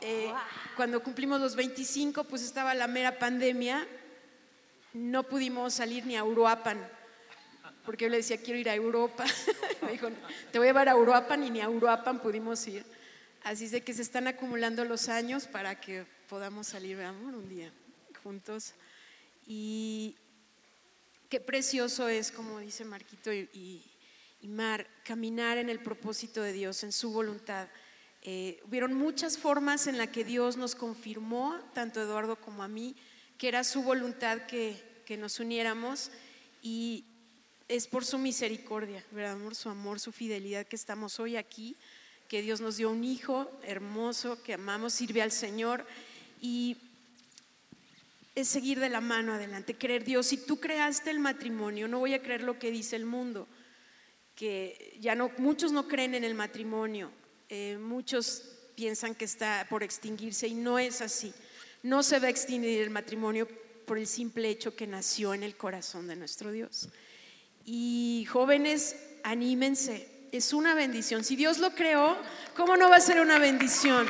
[0.00, 0.32] Eh,
[0.76, 3.86] cuando cumplimos los 25, pues estaba la mera pandemia,
[4.92, 6.78] no pudimos salir ni a Uruapan,
[7.84, 9.24] porque yo le decía, quiero ir a Europa.
[9.82, 10.08] Me dijo,
[10.52, 12.84] te voy a llevar a Uruapan y ni a Uruapan pudimos ir.
[13.42, 17.48] Así es de que se están acumulando los años para que podamos salir, amor, un
[17.48, 17.72] día
[18.22, 18.74] juntos.
[19.46, 20.16] Y
[21.30, 23.86] qué precioso es, como dice Marquito y,
[24.42, 27.68] Mar, caminar en el propósito de Dios, en su voluntad.
[28.22, 32.96] Eh, hubieron muchas formas en las que Dios nos confirmó, tanto Eduardo como a mí,
[33.38, 36.10] que era su voluntad que, que nos uniéramos
[36.62, 37.04] y
[37.68, 39.54] es por su misericordia, ¿verdad, amor?
[39.54, 41.76] Su amor, su fidelidad que estamos hoy aquí,
[42.28, 45.86] que Dios nos dio un hijo hermoso, que amamos, sirve al Señor
[46.40, 46.76] y
[48.44, 52.22] seguir de la mano adelante, creer Dios, si tú creaste el matrimonio, no voy a
[52.22, 53.48] creer lo que dice el mundo,
[54.34, 57.10] que ya no, muchos no creen en el matrimonio,
[57.48, 61.34] eh, muchos piensan que está por extinguirse y no es así.
[61.82, 63.48] No se va a extinguir el matrimonio
[63.86, 66.88] por el simple hecho que nació en el corazón de nuestro Dios.
[67.64, 71.24] Y jóvenes, anímense, es una bendición.
[71.24, 72.16] Si Dios lo creó,
[72.56, 74.06] ¿cómo no va a ser una bendición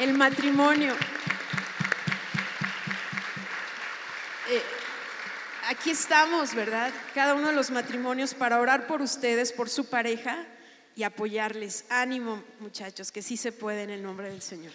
[0.00, 0.94] el matrimonio?
[4.50, 4.60] Eh,
[5.68, 6.92] aquí estamos, ¿verdad?
[7.14, 10.44] Cada uno de los matrimonios para orar por ustedes, por su pareja
[10.96, 11.84] y apoyarles.
[11.88, 14.72] Ánimo, muchachos, que sí se puede en el nombre del Señor.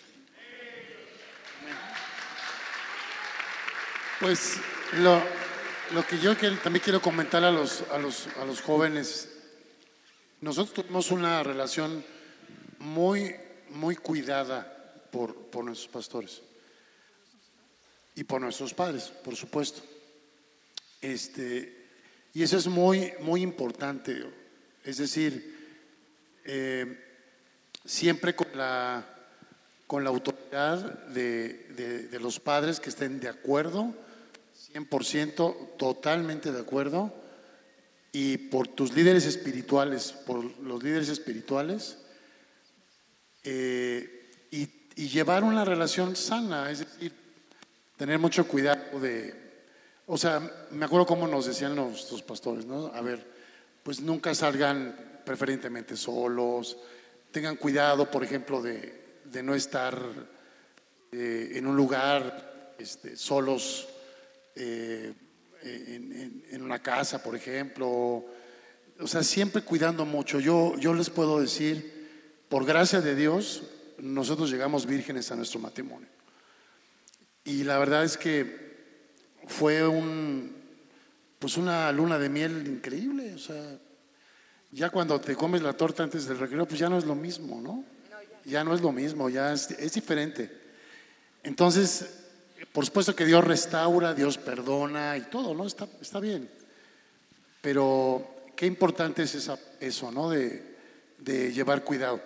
[4.21, 4.53] Pues
[4.93, 5.21] lo,
[5.93, 9.29] lo que yo también quiero comentar a los, a, los, a los jóvenes,
[10.39, 12.01] nosotros tuvimos una relación
[12.79, 13.35] muy,
[13.71, 16.41] muy cuidada por, por nuestros pastores
[18.15, 19.81] y por nuestros padres, por supuesto.
[21.01, 21.85] Este,
[22.33, 24.25] y eso es muy, muy importante.
[24.83, 25.53] Es decir,
[26.45, 26.99] eh,
[27.83, 29.05] siempre con la,
[29.87, 33.93] con la autoridad de, de- los padres que estén de acuerdo,
[34.73, 37.13] 100% totalmente de acuerdo,
[38.11, 41.97] y por tus líderes espirituales, por los líderes espirituales,
[43.43, 44.11] eh,
[44.97, 47.11] y llevar una relación sana, es decir,
[47.97, 49.33] tener mucho cuidado de,
[50.07, 52.87] o sea, me acuerdo cómo nos decían los pastores, ¿no?
[52.93, 53.25] A ver,
[53.83, 56.77] pues nunca salgan preferentemente solos,
[57.31, 59.97] tengan cuidado, por ejemplo, de, de no estar
[61.11, 63.87] eh, en un lugar este, solos
[64.55, 65.13] eh,
[65.63, 68.25] en, en- en una casa, por ejemplo.
[68.99, 70.39] O sea, siempre cuidando mucho.
[70.39, 73.63] Yo, yo les puedo decir, por gracia de Dios,
[73.97, 76.07] nosotros llegamos vírgenes a nuestro matrimonio.
[77.45, 78.75] Y la verdad es que
[79.47, 80.55] fue un,
[81.39, 83.33] pues una luna de miel increíble.
[83.35, 83.77] O sea,
[84.71, 87.61] ya cuando te comes la torta antes del recreo, pues ya no es lo mismo,
[87.61, 87.83] ¿no?
[88.45, 90.51] Ya no es lo mismo, ya es, es diferente.
[91.43, 92.05] Entonces,
[92.71, 95.65] por supuesto que Dios restaura, Dios perdona y todo, ¿no?
[95.65, 96.49] Está, está bien.
[97.61, 100.29] Pero qué importante es esa- eso, ¿no?
[100.29, 100.75] De,
[101.19, 102.21] de llevar cuidado.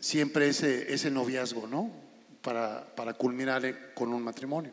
[0.00, 1.90] Siempre ese, ese noviazgo, ¿no?
[2.46, 4.72] Para, culminar eh, con un matrimonio.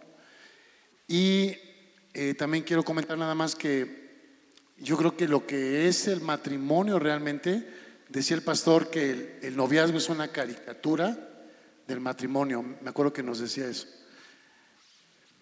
[1.07, 1.51] Y
[2.13, 6.99] eh, también quiero comentar nada más que yo creo que lo que es el matrimonio
[6.99, 7.67] realmente,
[8.09, 11.17] decía el pastor que el, noviazgo es una caricatura
[11.87, 12.61] del matrimonio.
[12.61, 13.87] Me acuerdo que nos decía eso.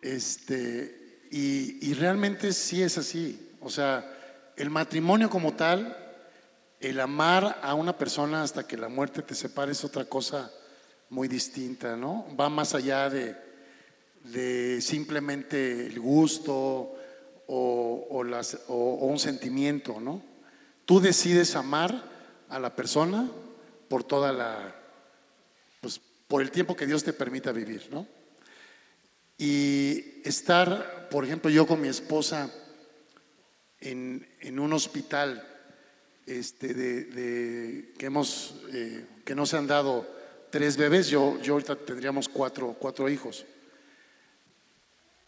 [0.01, 3.51] Este, y realmente sí es así.
[3.59, 5.97] O sea, el matrimonio como tal,
[6.79, 10.49] el amar a una persona hasta que la muerte te separe es otra cosa
[11.11, 12.25] muy distinta, ¿no?
[12.39, 13.35] Va más allá de,
[14.23, 16.95] de simplemente el gusto
[17.47, 20.23] o, o un sentimiento, ¿no?
[20.85, 22.09] Tú decides amar
[22.49, 23.29] a la persona
[23.87, 24.75] por toda la,
[25.81, 28.07] pues por el tiempo que Dios te permita vivir, ¿no?
[29.37, 32.49] Y estar, por ejemplo, yo con mi esposa
[33.79, 35.45] en, en un hospital
[36.25, 40.20] este, de, de- que, hemos, eh, que no se han dado
[40.51, 43.45] tres bebés, yo, yo ahorita tendríamos cuatro, cuatro hijos.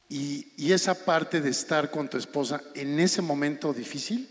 [0.10, 4.30] Y, y esa parte de estar con tu esposa en ese momento difícil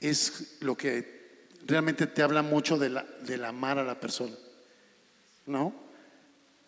[0.00, 4.34] es lo que realmente te habla mucho de la, del amar a la persona,
[5.46, 5.72] ¿no?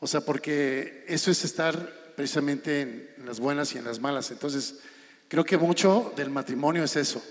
[0.01, 2.81] O sea, porque eso es estar precisamente
[3.17, 4.31] en las buenas y en las malas.
[4.31, 4.81] Entonces,
[5.29, 7.23] creo que mucho del matrimonio es eso,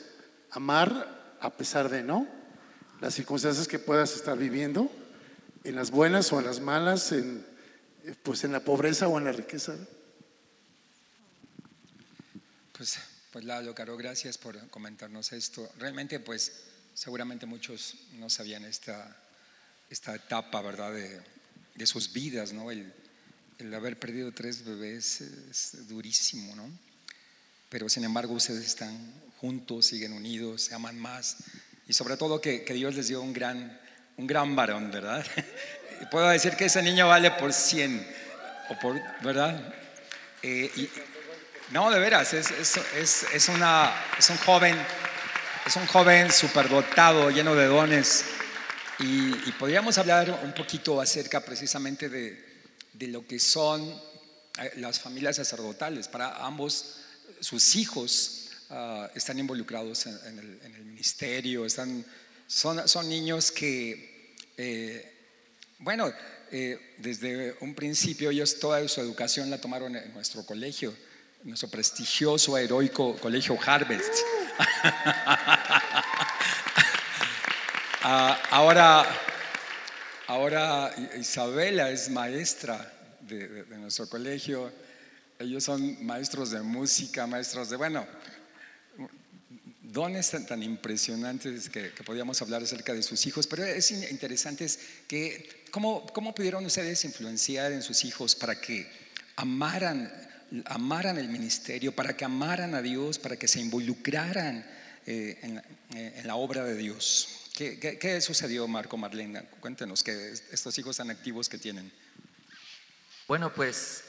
[0.52, 2.28] amar a pesar de, ¿no?
[3.00, 4.92] Las circunstancias que puedas estar viviendo,
[5.64, 7.46] en las buenas o en las malas, en,
[8.24, 9.76] pues en la pobreza o en la riqueza.
[12.78, 12.98] Pues,
[13.32, 15.70] pues Lalo, Caro, gracias por comentarnos esto.
[15.78, 16.52] Realmente, pues,
[16.94, 19.16] seguramente muchos no sabían esta,
[19.90, 21.22] esta etapa, ¿verdad?, de,
[21.76, 22.72] de sus vidas, ¿no?
[22.72, 22.94] El,
[23.60, 26.70] el haber perdido tres bebés es durísimo, ¿no?
[27.70, 31.38] Pero sin embargo ustedes están juntos, siguen unidos, se aman más
[31.88, 33.80] y sobre todo que, que Dios les dio un gran,
[34.18, 35.26] un gran varón, ¿verdad?
[36.12, 38.08] Puedo decir que ese niño vale por 100,
[38.70, 39.74] o por, ¿verdad?
[40.42, 40.90] Eh,
[41.72, 44.78] no, de veras, es, es, es, es, un joven,
[45.66, 48.26] es un joven superdotado, lleno de dones.
[49.00, 52.54] Y, y podríamos hablar un poquito acerca precisamente de,
[52.94, 53.82] de lo que son
[54.60, 56.08] eh, las familias sacerdotales.
[56.08, 56.98] Para ambos,
[57.40, 62.06] sus hijos uh, están involucrados en, el, en, el, ministerio, están,
[62.54, 65.12] son, son niños que, eh,
[65.80, 66.14] bueno,
[66.52, 70.94] eh, desde un principio ellos toda su educación la tomaron en nuestro colegio,
[71.44, 74.14] nuestro prestigioso, heroico colegio Harvest.
[78.04, 79.06] uh, ahora
[80.26, 84.72] Ahora Isabela es maestra de, de, nuestro colegio.
[85.38, 88.08] Ellos son maestros de música, maestros de, bueno,
[89.94, 93.48] dones tan, tan impresionantes que, podíamos hablar acerca de sus hijos.
[93.48, 98.92] Pero es interesante es que cómo, cómo pudieron ustedes influenciar en sus hijos para que
[99.36, 100.12] amaran,
[100.66, 104.66] amaran el ministerio, para que amaran a Dios, para que se involucraran
[105.06, 105.58] eh, en,
[105.96, 107.50] eh, en la obra de Dios.
[107.56, 109.44] ¿Qué, qué, sucedió, Marco, Marlena?
[109.60, 111.92] Cuéntenos, que estos hijos tan activos que tienen.
[113.28, 114.04] Bueno, pues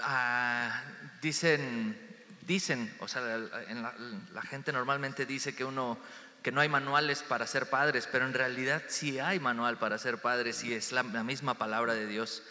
[0.00, 2.07] uh, dicen,
[2.48, 3.94] dicen, o sea, la,
[4.32, 5.98] la, gente normalmente dice que uno
[6.42, 10.18] que no hay manuales para ser padres, pero en realidad sí hay manual para ser
[10.18, 12.42] padres y es la, misma palabra de Dios.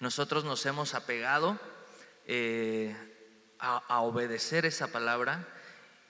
[0.00, 1.58] Nosotros nos hemos apegado
[2.26, 2.94] eh,
[3.58, 5.46] a, obedecer esa palabra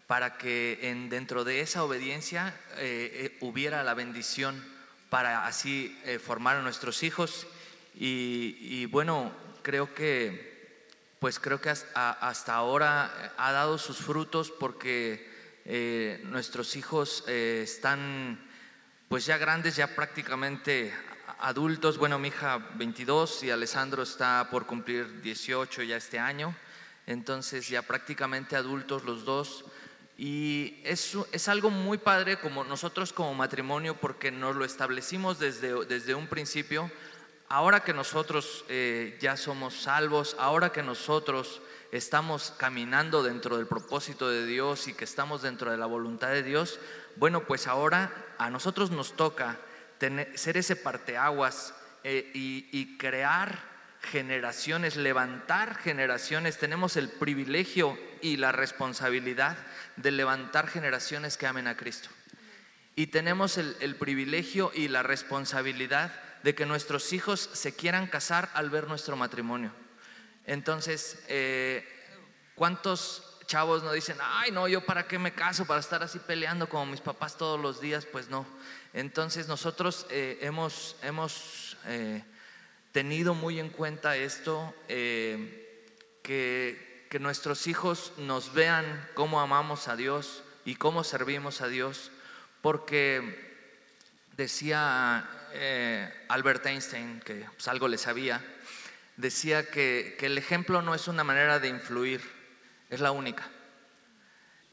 [0.07, 4.65] para que en, dentro de esa obediencia eh, eh, hubiera la bendición
[5.11, 7.47] para así formar a nuestros hijos.
[7.95, 9.33] Y, bueno,
[9.63, 10.56] creo que,
[11.27, 15.29] pues creo que hasta, ahora ha dado sus frutos porque
[15.65, 18.49] eh, nuestros hijos eh, están
[19.09, 20.95] pues ya grandes, ya prácticamente
[21.41, 21.99] adultos.
[21.99, 26.55] Bueno, mi hija 22 y Alessandro está por cumplir 18 ya este año.
[27.07, 29.65] Entonces ya prácticamente adultos los dos.
[30.17, 35.87] Y eso es algo muy padre como nosotros como matrimonio porque nos lo establecimos desde,
[35.87, 36.89] desde un principio.
[37.49, 44.29] Ahora que nosotros eh, ya somos salvos, ahora que nosotros estamos caminando dentro del propósito
[44.29, 46.81] de Dios y que estamos dentro de la voluntad de Dios,
[47.15, 49.59] bueno, pues ahora a nosotros nos toca
[49.99, 53.59] tener, ser ese parteaguas eh, y, crear
[54.01, 56.59] generaciones, levantar generaciones.
[56.59, 59.57] Tenemos el privilegio y la responsabilidad
[59.97, 62.09] de levantar generaciones que amen a Cristo.
[62.97, 66.13] Y tenemos el, el, privilegio y la responsabilidad
[66.47, 69.73] de que nuestros hijos se quieran casar al ver nuestro matrimonio.
[70.45, 71.85] Entonces, eh,
[72.55, 76.69] ¿cuántos chavos no dicen, ay, no, yo para qué me caso, para estar así peleando
[76.69, 78.07] como mis papás todos los días?
[78.07, 78.47] Pues no.
[78.93, 82.23] Entonces, nosotros eh, hemos, hemos eh,
[82.93, 90.45] tenido muy en cuenta esto, que que nuestros hijos nos vean cómo amamos a Dios
[90.65, 92.11] y cómo servimos a Dios,
[92.63, 93.47] porque
[94.37, 98.45] decía eh, Albert Einstein, que pues, algo le sabía,
[99.17, 102.21] decía que, el ejemplo no es una manera de influir,
[102.91, 103.49] es la única.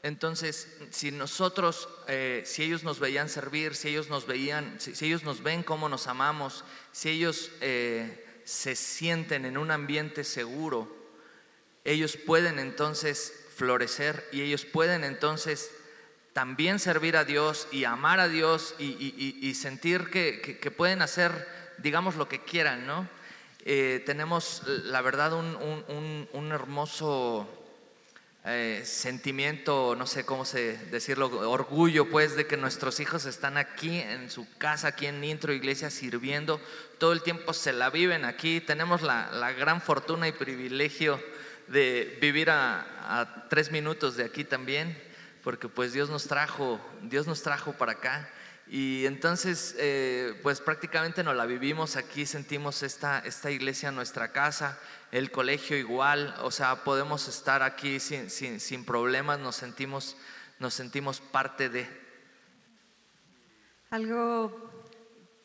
[0.02, 5.06] Entonces, si nosotros, eh, si ellos nos veían servir, si ellos nos veían, si, si
[5.06, 10.94] ellos nos ven cómo nos amamos, si ellos eh, se sienten en un ambiente seguro,
[11.84, 15.70] ellos pueden entonces florecer y ellos pueden entonces
[16.34, 22.28] también servir a Dios y amar a Dios y, sentir que, pueden hacer, digamos, lo
[22.28, 23.08] que quieran, ¿no?
[23.64, 27.48] Eh, tenemos, la verdad, un, hermoso
[28.44, 34.00] eh, sentimiento, no sé cómo se decirlo, orgullo, pues, de que nuestros hijos están aquí
[34.00, 36.60] en su casa, aquí en Intro Iglesia, sirviendo.
[36.98, 38.60] Todo el tiempo se la viven aquí.
[38.60, 41.22] Tenemos la, gran fortuna y privilegio
[41.68, 45.03] de vivir a tres minutos de aquí también,
[45.44, 48.28] porque pues Dios nos trajo, Dios nos trajo para acá.
[48.66, 54.32] Y entonces, eh, pues prácticamente nos la vivimos aquí, sentimos esta, esta iglesia en nuestra
[54.32, 54.80] casa,
[55.12, 60.16] el colegio igual, o sea, podemos estar aquí sin, sin, sin problemas, nos sentimos,
[60.58, 61.86] nos sentimos parte de.
[63.90, 64.72] Algo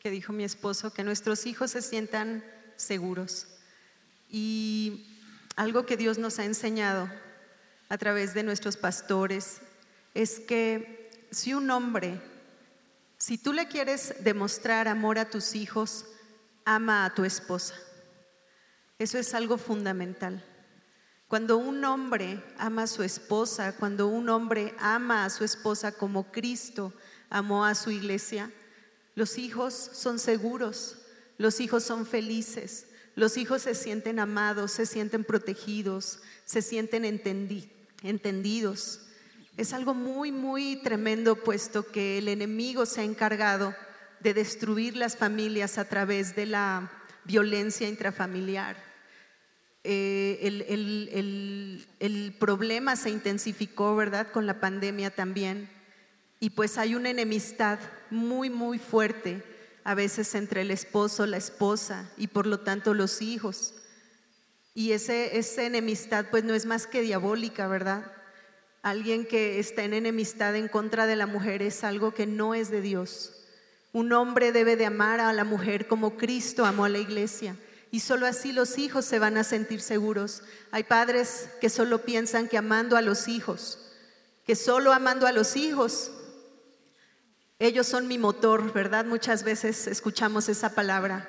[0.00, 2.42] que dijo mi esposo, que nuestros hijos se sientan
[2.76, 3.46] seguros.
[4.30, 5.06] Y
[5.56, 7.10] algo que Dios nos ha enseñado
[7.90, 9.60] a través de nuestros pastores
[10.14, 12.20] es que si un hombre
[13.20, 16.06] si tú le quieres demostrar amor a tus hijos,
[16.64, 17.74] ama a tu esposa.
[18.98, 20.42] Eso es algo fundamental.
[21.28, 26.32] Cuando un hombre ama a su esposa, cuando un hombre ama a su esposa como
[26.32, 26.94] Cristo
[27.28, 28.50] amó a su iglesia,
[29.14, 30.96] los hijos son seguros,
[31.36, 32.86] los hijos son felices,
[33.16, 39.00] los hijos se sienten amados, se sienten protegidos, se sienten entendidos.
[39.60, 43.74] Es algo muy, muy tremendo puesto que el enemigo se ha encargado
[44.20, 46.90] de destruir las familias a través de la
[47.24, 48.82] violencia intrafamiliar.
[49.84, 54.32] Eh, el, el, problema se intensificó, ¿verdad?
[54.32, 55.68] Con la pandemia también.
[56.38, 59.42] Y pues hay una enemistad muy, muy fuerte
[59.84, 63.74] a veces entre el esposo, la esposa y por lo tanto los hijos.
[64.72, 68.10] Y ese, esa enemistad pues no es más que diabólica, ¿verdad?
[68.82, 72.70] Alguien que está en enemistad en contra de la mujer es algo que no es
[72.70, 73.44] de Dios.
[73.92, 77.56] Un hombre debe de amar a la mujer como Cristo amó a la iglesia.
[77.90, 80.42] Y solo así los hijos se van a sentir seguros.
[80.70, 83.78] Hay padres que solo piensan que amando a los hijos,
[84.46, 86.12] que solo amando a los hijos,
[87.58, 89.04] ellos son mi motor, ¿verdad?
[89.04, 91.28] Muchas veces escuchamos esa palabra,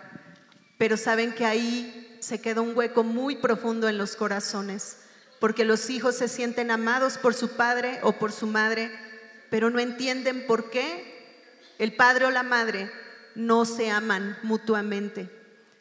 [0.77, 4.97] pero saben que ahí se queda un hueco muy profundo en los corazones
[5.41, 8.91] porque los hijos se sienten amados por su padre o por su madre,
[9.49, 12.91] pero no entienden por qué el padre o la madre
[13.33, 15.31] no se aman mutuamente.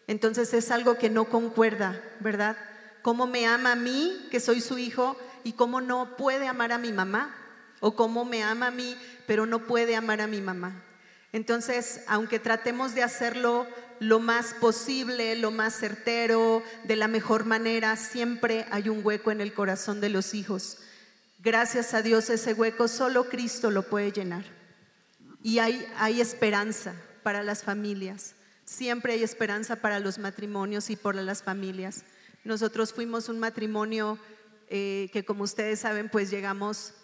[0.06, 2.56] Entonces es algo que no concuerda, ¿verdad?
[3.02, 6.78] ¿Cómo me ama a mí, que soy su hijo, y cómo no puede amar a
[6.78, 7.36] mi mamá?
[7.80, 8.96] ¿O cómo me ama a mí,
[9.26, 10.82] pero no puede amar a mi mamá?
[11.34, 13.66] Entonces, aunque tratemos de hacerlo
[14.01, 19.42] lo más posible, lo más certero, de la mejor manera, siempre hay un hueco en
[19.42, 20.78] el corazón de los hijos.
[21.38, 24.44] Gracias a Dios ese hueco solo Cristo lo puede llenar.
[25.42, 28.34] Y hay, hay esperanza para las familias.
[28.64, 32.05] Siempre hay esperanza para los matrimonios y para las familias.
[32.42, 34.18] Nosotros fuimos un matrimonio
[34.68, 36.94] eh, que como ustedes saben, pues llegamos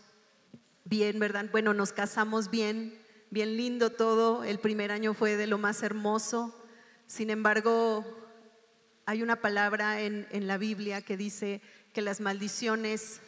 [0.84, 1.47] bien, ¿verdad?
[1.51, 2.99] Bueno, nos casamos bien,
[3.30, 4.44] bien lindo todo.
[4.44, 6.55] El primer año fue de lo más hermoso.
[7.07, 8.04] Sin embargo,
[9.04, 13.20] hay una palabra en, la Biblia que dice que las maldiciones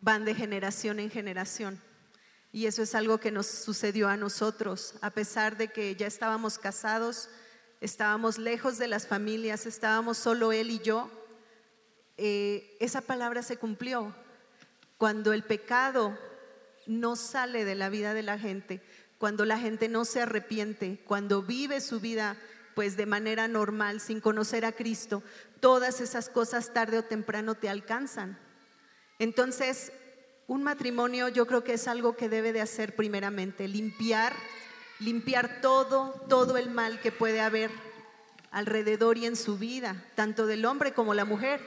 [0.00, 1.82] van de generación en generación.
[2.50, 6.58] Y eso es algo que nos sucedió a nosotros, a pesar de que ya estábamos
[6.58, 7.28] casados,
[7.82, 11.10] estábamos lejos de las familias, estábamos solo él y yo.
[12.16, 14.14] Eh, esa palabra se cumplió.
[14.96, 16.18] Cuando el pecado
[16.86, 18.80] no sale de la vida de la gente,
[19.18, 22.38] cuando la gente no se arrepiente, cuando vive su vida
[22.78, 25.24] pues de manera normal, sin conocer a Cristo,
[25.58, 28.38] todas esas cosas tarde o temprano te alcanzan.
[29.18, 29.90] Entonces,
[30.46, 34.32] un matrimonio yo creo que es algo que debe de hacer primeramente, limpiar,
[35.00, 37.72] limpiar todo, todo el mal que puede haber
[38.52, 41.60] alrededor y en su vida, tanto del hombre como la mujer,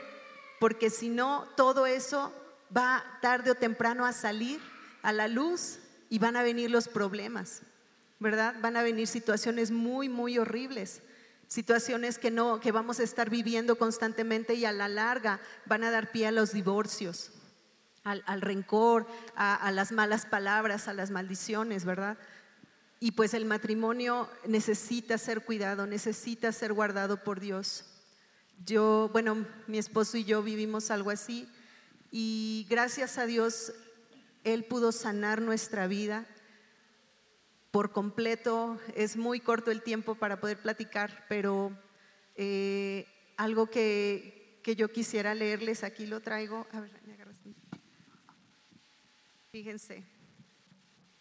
[0.62, 2.34] porque si no, todo eso
[2.74, 4.62] va tarde o temprano a salir
[5.02, 7.64] a la luz y van a venir los problemas.
[8.22, 8.56] ¿Verdad?
[8.62, 11.02] Van a venir situaciones muy, muy horribles,
[11.48, 15.90] situaciones que no, que vamos a estar viviendo constantemente y a la larga van a
[15.90, 17.32] dar pie a los divorcios,
[18.04, 22.16] al, rencor, a, las malas palabras, a las maldiciones, ¿verdad?
[23.00, 27.86] Y pues el matrimonio necesita ser cuidado, necesita ser guardado por Dios.
[28.64, 31.50] Yo, bueno, mi esposo y yo vivimos algo así
[32.12, 33.74] y gracias a Dios
[34.44, 36.28] Él pudo sanar nuestra vida
[37.72, 38.80] por completo.
[38.96, 41.72] Es muy corto el tiempo para poder platicar, pero
[42.36, 43.08] eh,
[43.38, 46.68] algo que, que, yo quisiera leerles, aquí lo traigo.
[46.72, 47.18] A ver, me
[49.52, 50.06] Fíjense,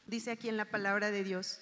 [0.06, 1.60] dice aquí en la palabra de Dios,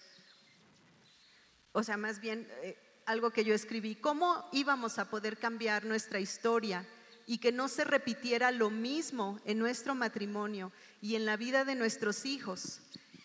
[1.72, 2.76] o sea, más bien eh,
[3.06, 6.86] algo que yo escribí, ¿cómo íbamos a poder cambiar nuestra historia?
[7.30, 10.72] y que no se repitiera lo mismo en nuestro matrimonio
[11.02, 12.80] y en la vida de nuestros hijos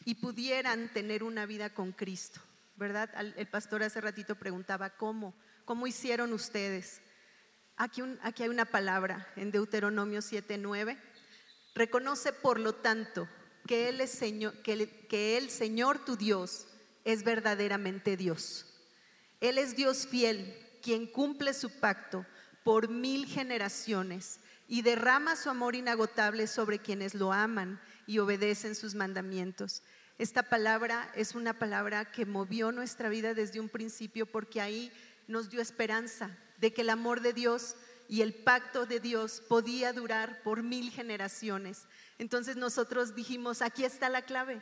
[0.06, 2.42] y pudieran tener una vida con Cristo,
[2.76, 3.10] ¿verdad?
[3.38, 5.34] El pastor hace ratito preguntaba, ¿cómo?
[5.66, 7.02] ¿Cómo hicieron ustedes?
[7.78, 10.98] Aquí, aquí hay una palabra en Deuteronomio 7:9.
[11.74, 13.28] Reconoce, por lo tanto,
[13.66, 16.68] que él, Señor, que, que él, Señor tu Dios,
[17.04, 18.66] es verdaderamente Dios.
[19.40, 22.26] Él es Dios fiel, quien cumple su pacto
[22.64, 28.96] por mil generaciones y derrama su amor inagotable sobre quienes lo aman y obedecen sus
[28.96, 29.84] mandamientos.
[30.18, 34.92] Esta palabra es una palabra que movió nuestra vida desde un principio porque ahí
[35.28, 37.76] nos dio esperanza de que el amor de Dios
[38.08, 41.88] y el pacto de Dios podía durar por mil generaciones.
[42.20, 44.62] Entonces nosotros dijimos, aquí está la clave,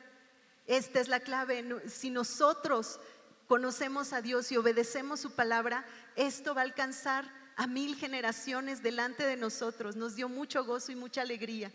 [0.67, 1.65] esta es la clave.
[1.87, 2.99] Si nosotros
[3.47, 5.85] conocemos a Dios y obedecemos su palabra,
[6.15, 9.95] esto va a alcanzar a mil generaciones delante de nosotros.
[9.95, 11.71] Nos dio mucho gozo y mucha alegría.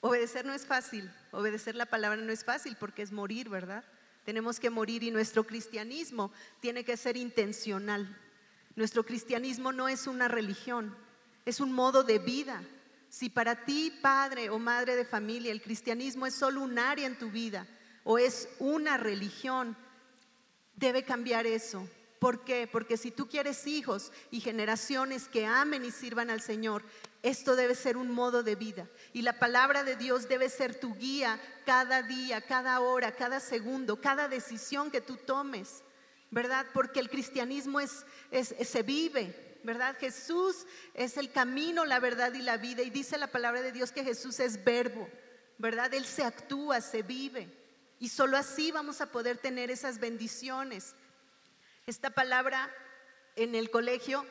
[0.00, 3.84] Obedecer no es fácil, obedecer la palabra no es fácil porque es morir, ¿verdad?
[4.24, 8.18] Tenemos que morir y nuestro cristianismo tiene que ser intencional.
[8.76, 10.96] Nuestro cristianismo no es una religión,
[11.44, 12.62] es un modo de vida.
[13.10, 17.18] Si para ti, padre o madre de familia, el cristianismo es solo un área en
[17.18, 17.66] tu vida
[18.04, 19.76] o es una religión,
[20.76, 21.86] debe cambiar eso.
[22.20, 22.68] ¿Por qué?
[22.70, 26.84] Porque si tú quieres hijos y generaciones que amen y sirvan al Señor,
[27.22, 28.86] esto debe ser un modo de vida.
[29.14, 34.02] Y la palabra de Dios debe ser tu guía cada día, cada hora, cada segundo,
[34.02, 35.82] cada decisión que tú tomes,
[36.30, 36.66] ¿verdad?
[36.74, 39.96] Porque el cristianismo es, se vive, ¿verdad?
[39.98, 42.82] Jesús es el camino, la verdad y la vida.
[42.82, 45.08] Y dice la palabra de Dios que Jesús es verbo,
[45.56, 45.94] ¿verdad?
[45.94, 47.48] Él se actúa, se vive.
[47.98, 50.94] Y solo así vamos a poder tener esas bendiciones.
[51.90, 52.72] Esta palabra
[53.34, 54.24] en el colegio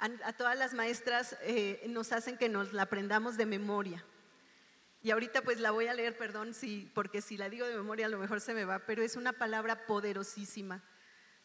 [0.00, 4.04] a, todas las maestras eh, nos hacen que nos la aprendamos de memoria.
[5.00, 8.04] Y ahorita pues la voy a leer, perdón, si, porque si la digo de memoria
[8.04, 10.84] a lo mejor se me va, pero es una palabra poderosísima.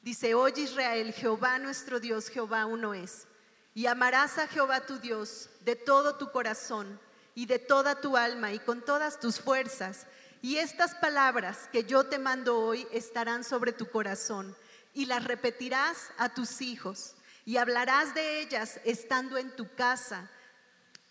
[0.01, 3.26] Dice, oye Israel, Jehová nuestro Dios, Jehová uno es.
[3.74, 6.99] Y amarás a Jehová tu Dios de todo tu corazón
[7.34, 10.06] y de toda tu alma y con todas tus fuerzas.
[10.41, 14.53] Y estas palabras que yo te mando hoy estarán sobre tu corazón
[14.96, 20.32] y las repetirás a tus hijos y hablarás de ellas estando en tu casa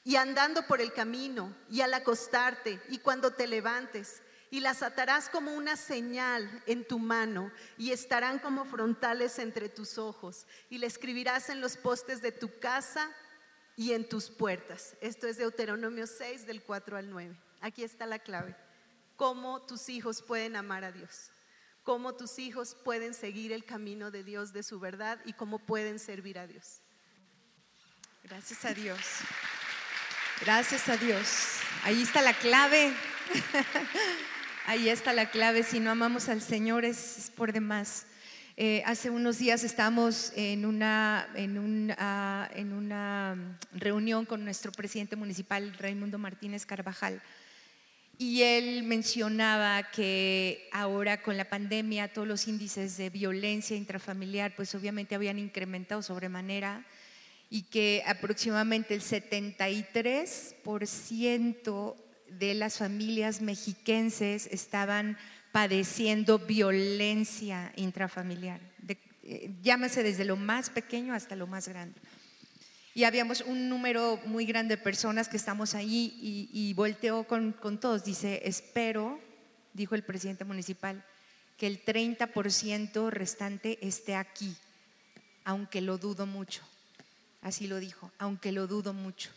[0.03, 5.28] y andando por el camino y al acostarte y cuando te levantes y las atarás
[5.28, 10.87] como una señal en tu mano y estarán como frontales entre tus ojos y le
[10.87, 13.11] escribirás en los postes de tu casa
[13.76, 14.95] y en tus puertas.
[15.01, 17.37] Esto es Deuteronomio 6 del 4 al 9.
[17.61, 18.57] Aquí está la clave.
[19.16, 21.34] Cómo tus hijos pueden amar a Dios
[21.85, 25.99] cómo tus hijos pueden seguir el camino de Dios, de su verdad y cómo pueden
[25.99, 26.80] servir a Dios.
[28.24, 28.99] Gracias a Dios.
[30.41, 31.59] Gracias a Dios.
[31.85, 32.93] Ahí está la clave.
[34.66, 35.62] Ahí está la clave.
[35.62, 38.07] Si no amamos al Señor es, por demás.
[38.57, 45.16] Eh, hace unos días estábamos en una, en, ah, en una reunión con nuestro presidente
[45.16, 47.20] municipal, Raimundo Martínez Carvajal.
[48.19, 54.75] Y él mencionaba que ahora con la pandemia todos los índices de violencia intrafamiliar pues
[54.75, 56.85] obviamente habían incrementado sobremanera
[57.51, 61.95] y que aproximadamente el 73%
[62.29, 65.17] de las familias mexiquenses estaban
[65.53, 68.61] padeciendo violencia intrafamiliar,
[69.23, 72.01] eh, llámese desde lo más pequeño hasta lo más grande.
[72.97, 76.16] Y habíamos un número muy grande de personas que estamos ahí
[76.53, 78.05] y, volteó con, todos.
[78.05, 79.20] Dice, espero,
[79.72, 81.05] dijo el presidente municipal,
[81.57, 84.55] que el 30% restante esté aquí,
[85.45, 86.62] aunque lo dudo mucho.
[87.42, 89.30] Así lo dijo, aunque lo dudo mucho.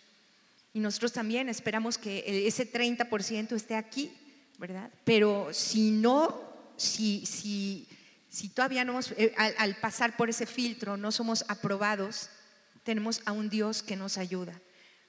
[0.76, 4.12] Y nosotros también esperamos que ese 30% esté aquí,
[4.60, 4.92] ¿verdad?
[5.04, 6.40] Pero si no,
[6.78, 7.88] si, si,
[8.30, 12.30] si todavía no, eh, al pasar por ese filtro no somos aprobados,
[12.88, 14.62] tenemos a un Dios que nos ayuda,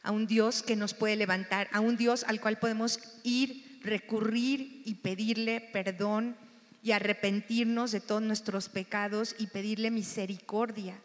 [0.03, 4.83] a un Dios que nos puede levantar, a un Dios al cual podemos ir, recurrir
[4.85, 6.37] y pedirle perdón
[6.83, 10.99] y arrepentirnos de todos nuestros pecados y pedirle misericordia.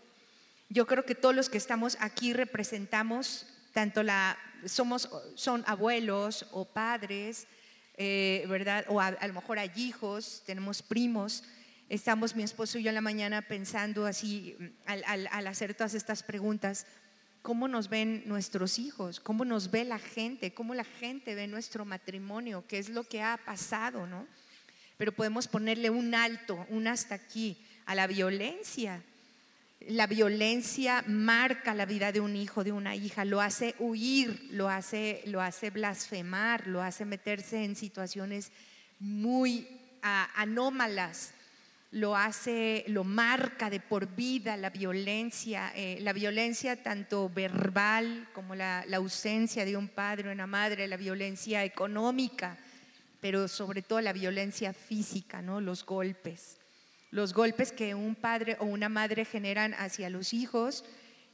[0.67, 6.65] Yo creo que todos los que estamos aquí representamos, tanto la, somos, son abuelos o
[6.65, 7.45] padres,
[7.97, 8.83] eh, ¿verdad?
[8.87, 11.43] O a, lo mejor hay hijos, tenemos primos,
[11.89, 14.55] estamos mi esposo y yo en la mañana pensando así,
[14.85, 16.85] al, hacer todas estas preguntas,
[17.41, 19.19] ¿cómo nos ven nuestros hijos?
[19.19, 20.53] ¿Cómo nos ve la gente?
[20.53, 22.65] ¿Cómo la gente ve nuestro matrimonio?
[22.67, 24.07] ¿Qué es lo que ha pasado?
[24.07, 24.25] ¿no?
[24.97, 29.03] Pero podemos ponerle un alto, un hasta aquí, a la violencia.
[29.87, 34.69] La violencia marca la vida de un hijo, de una hija, lo hace huir, lo
[34.69, 38.51] hace, lo hace blasfemar, lo hace meterse en situaciones
[38.99, 39.67] muy
[40.01, 41.32] anómalas
[41.93, 48.55] lo hace, lo marca de por vida la violencia, eh, la violencia tanto verbal como
[48.55, 52.57] la, la, ausencia de un padre o una madre, la violencia económica,
[53.21, 55.61] pero sobre todo la violencia física, ¿no?
[55.61, 56.57] los golpes.
[57.11, 60.83] Los golpes que un padre o una madre generan hacia los hijos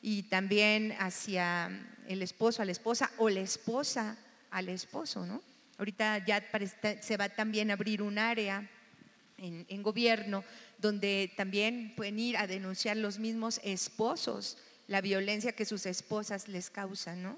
[0.01, 1.71] y también hacia
[2.05, 4.17] el esposo, a la esposa o la esposa
[4.51, 5.41] al esposo, ¿no?
[5.77, 6.43] Ahorita ya
[6.99, 8.69] se va también a abrir un área
[9.41, 10.43] en, gobierno,
[10.77, 14.57] donde también pueden ir a denunciar los mismos esposos
[14.89, 17.37] la violencia que sus esposas les causan, ¿no?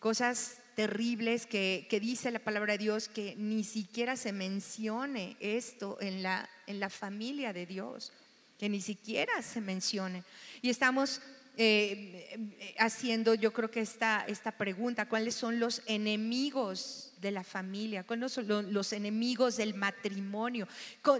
[0.00, 6.22] Cosas terribles que, dice la palabra de Dios que ni siquiera se mencione esto en
[6.22, 8.12] la, en la familia de Dios,
[8.58, 10.24] que ni siquiera se mencione.
[10.62, 11.22] Y estamos
[11.56, 18.04] eh, haciendo yo creo que esta, esta pregunta, ¿cuáles son los enemigos de la familia?
[18.04, 20.68] ¿Cuáles son los enemigos del matrimonio?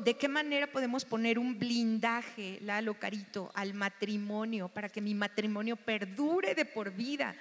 [0.02, 5.76] ¿De qué manera podemos poner un blindaje, Lalo Carito, al matrimonio para que mi matrimonio
[5.76, 7.34] perdure de por vida?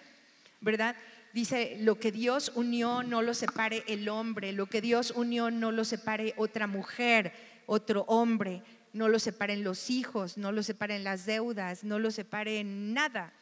[0.62, 0.96] ¿Verdad?
[1.34, 5.72] Dice, lo que Dios unió no lo separe el hombre, lo que Dios unió no
[5.72, 7.34] lo separe otra mujer,
[7.66, 8.62] otro hombre
[8.94, 13.34] no lo separen los hijos, no lo separen las deudas, no lo separen nada,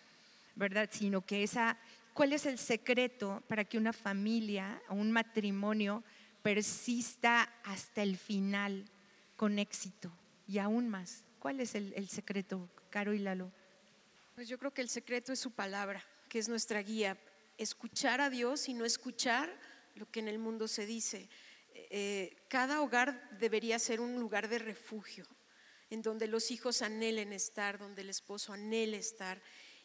[0.55, 0.89] ¿verdad?
[0.91, 1.77] Sino que esa,
[2.13, 6.03] ¿cuál es el secreto para que una familia o un matrimonio
[6.41, 8.85] persista hasta el final
[9.35, 10.11] con éxito
[10.47, 11.23] y aún más?
[11.39, 13.51] ¿Cuál es el, secreto, Caro y Lalo?
[14.35, 17.17] Pues yo creo que el secreto es su palabra, que es nuestra guía.
[17.57, 19.51] Escuchar a Dios y no escuchar
[19.95, 21.29] lo que en el mundo se dice.
[21.73, 25.25] Eh, cada hogar debería ser un lugar de refugio,
[25.89, 29.41] en donde los hijos anhelen estar, donde el esposo anhele estar.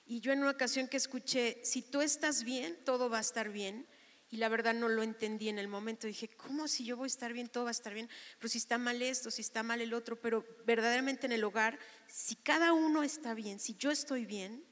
[0.07, 3.51] Y yo en una ocasión que escuché, si tú estás bien, todo va a estar
[3.51, 3.87] bien.
[4.31, 6.07] Y la verdad no lo entendí en el momento.
[6.07, 8.09] Dije, ¿cómo si yo voy a estar bien, todo va a estar bien?
[8.39, 10.21] Pero si está mal esto, si está mal el otro.
[10.21, 11.79] Pero verdaderamente en el hogar,
[12.09, 14.65] si cada uno está bien, si yo estoy bien,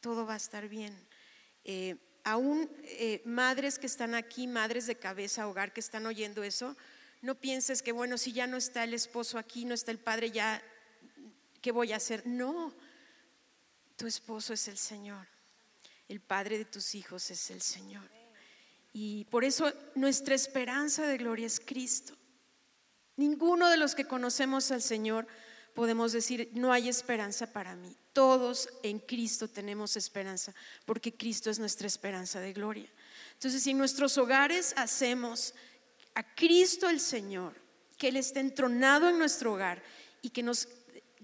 [0.00, 1.06] todo va a estar bien.
[1.64, 6.76] Eh, aún eh, madres que están aquí, madres de cabeza, hogar, que están oyendo eso,
[7.20, 10.30] no pienses que, bueno, si ya no está el esposo aquí, no está el padre,
[10.30, 10.62] ya
[11.60, 12.26] ¿qué voy a hacer?
[12.26, 12.74] No,
[13.98, 15.26] tu esposo es el Señor,
[16.08, 18.08] el padre de tus hijos es el Señor.
[18.92, 22.16] Y por eso nuestra esperanza de gloria es Cristo.
[23.16, 25.26] Ninguno de los que conocemos al Señor
[25.74, 27.94] podemos decir, no hay esperanza para mí.
[28.12, 30.54] Todos en Cristo tenemos esperanza,
[30.86, 32.88] porque Cristo es nuestra esperanza de gloria.
[33.34, 35.54] Entonces, si en nuestros hogares hacemos
[36.14, 37.54] a Cristo el Señor,
[37.96, 39.82] que Él esté entronado en nuestro hogar
[40.22, 40.68] y que nos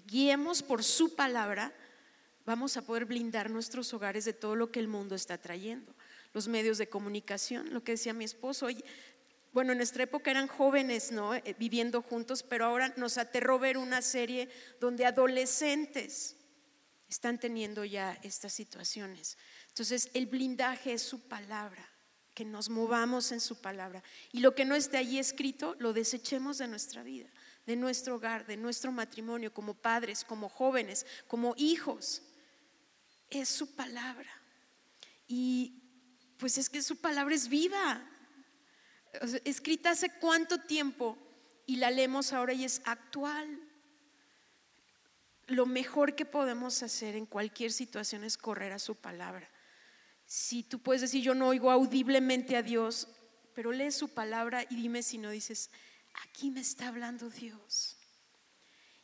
[0.07, 1.73] guiemos por su palabra,
[2.47, 5.95] vamos a poder blindar nuestros hogares de todo lo que el mundo está trayendo.
[6.33, 8.69] Los medios de comunicación, lo que decía mi esposo,
[9.53, 11.35] bueno, en nuestra época eran jóvenes, ¿no?
[11.35, 14.49] Eh, viviendo juntos, pero ahora nos aterró ver una serie
[14.81, 16.37] donde adolescentes
[17.09, 19.39] están teniendo ya estas situaciones.
[19.69, 21.89] Entonces, el blindaje es su palabra,
[22.35, 24.03] que nos movamos en su palabra.
[24.33, 27.29] Y lo que no esté allí escrito, lo desechemos de nuestra vida
[27.67, 32.23] de nuestro hogar, de nuestro matrimonio, como padres, como jóvenes, como hijos.
[33.35, 34.31] Es su palabra.
[35.27, 35.83] Y
[36.39, 38.09] pues es que su palabra es viva.
[39.45, 41.19] escrita hace cuánto tiempo
[41.67, 43.61] y la leemos ahora y es actual.
[45.47, 49.51] Lo mejor que podemos hacer en cualquier situación es correr a su palabra.
[50.27, 53.09] Si tú puedes decir, yo no oigo audiblemente a Dios,
[53.53, 55.71] pero lee su palabra y dime si no dices,
[56.23, 57.97] aquí me está hablando Dios.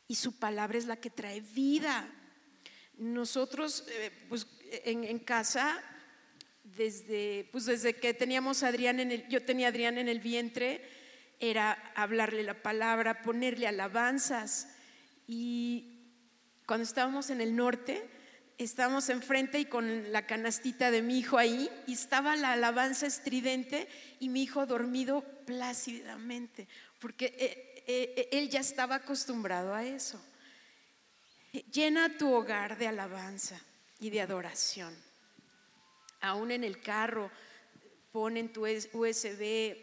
[0.06, 2.08] Y su palabra es la que trae vida.
[3.00, 4.46] Nosotros, eh, pues
[4.84, 5.82] en, casa,
[6.64, 10.20] desde, pues desde que teníamos a Adrián en el, yo tenía a Adrián en el
[10.20, 10.86] vientre,
[11.40, 14.68] era hablarle la palabra, ponerle alabanzas.
[15.26, 16.10] Y
[16.66, 18.06] cuando estábamos en el norte,
[18.58, 23.88] estábamos enfrente y con la canastita de mi hijo ahí, y estaba la alabanza estridente
[24.18, 30.22] y mi hijo dormido plácidamente, porque eh, eh, él ya estaba acostumbrado a eso.
[31.72, 33.60] Llena tu hogar de alabanza
[33.98, 34.96] y de adoración.
[36.20, 37.30] Aún en el carro,
[38.12, 39.76] pon en tu USB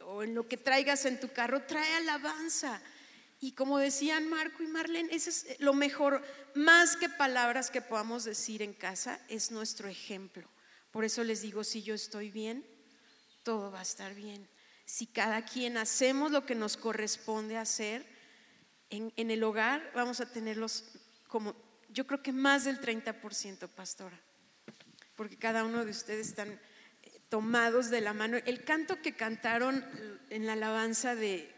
[0.00, 2.82] o en lo que traigas en tu carro, trae alabanza.
[3.40, 6.22] Y como decían Marco y Marlene, ese es lo mejor,
[6.54, 10.48] más que palabras que podamos decir en casa, es nuestro ejemplo.
[10.90, 12.66] Por eso les digo, si yo estoy bien,
[13.42, 14.48] todo va a estar bien
[14.84, 18.06] si cada quien hacemos lo que nos corresponde hacer
[18.90, 20.84] en, el hogar, vamos a tenerlos
[21.34, 21.56] como,
[21.88, 24.16] yo creo que más del 30%, pastora,
[25.16, 26.60] porque cada uno de ustedes están
[27.02, 28.36] eh, tomados de la mano.
[28.46, 29.84] El canto que cantaron
[30.30, 31.52] en la alabanza de,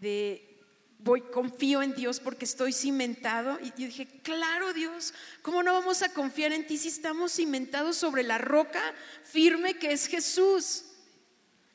[0.00, 0.60] de,
[0.98, 3.56] voy, confío en Dios porque estoy cimentado.
[3.60, 7.96] Y yo dije, claro Dios, ¿cómo no vamos a confiar en ti si estamos cimentados
[7.96, 8.82] sobre la roca
[9.22, 10.86] firme que es Jesús?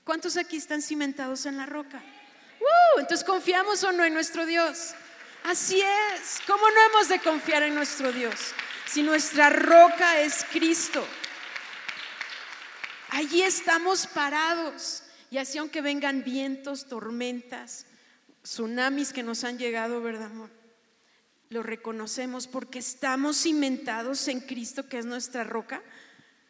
[0.03, 2.03] ¿Cuántos aquí están cimentados en la roca?
[2.59, 2.99] ¡Uh!
[2.99, 4.93] Entonces, ¿confiamos o no en nuestro Dios?
[5.47, 6.41] Así es.
[6.45, 8.51] ¿Cómo no hemos de confiar en nuestro Dios?
[8.85, 11.07] Si nuestra roca es Cristo.
[13.11, 15.03] Allí estamos parados.
[15.31, 17.85] Y así aunque vengan vientos, tormentas,
[18.43, 20.49] tsunamis que nos han llegado, ¿verdad, amor?
[21.47, 25.81] Lo reconocemos porque estamos cimentados en Cristo, que es nuestra roca.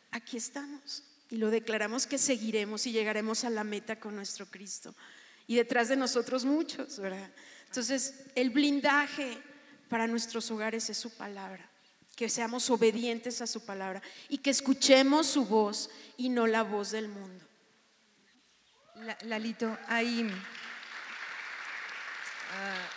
[0.10, 1.04] Aquí estamos.
[1.30, 4.96] Y lo declaramos que seguiremos y llegaremos a la meta con nuestro Cristo.
[5.46, 7.32] Y detrás de nosotros muchos, ¿verdad?
[7.68, 9.38] Entonces, el blindaje
[9.90, 11.70] para nuestros hogares es su palabra.
[12.16, 16.92] Que seamos obedientes a su palabra y que escuchemos su voz y no la voz
[16.92, 17.46] del mundo.
[19.22, 20.28] Lalito, hay
[22.54, 22.90] ah,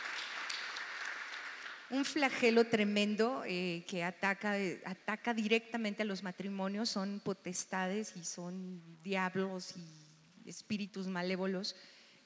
[1.90, 4.54] un flagelo tremendo eh, que ataca,
[4.86, 11.76] ataca directamente a los matrimonios, son potestades y son diablos y espíritus malévolos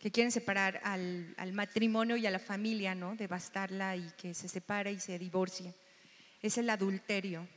[0.04, 3.16] que quieren separar al, matrimonio y a la familia, ¿no?
[3.16, 5.74] Devastarla y que se separe y se divorcie.
[6.42, 7.48] Es el adulterio.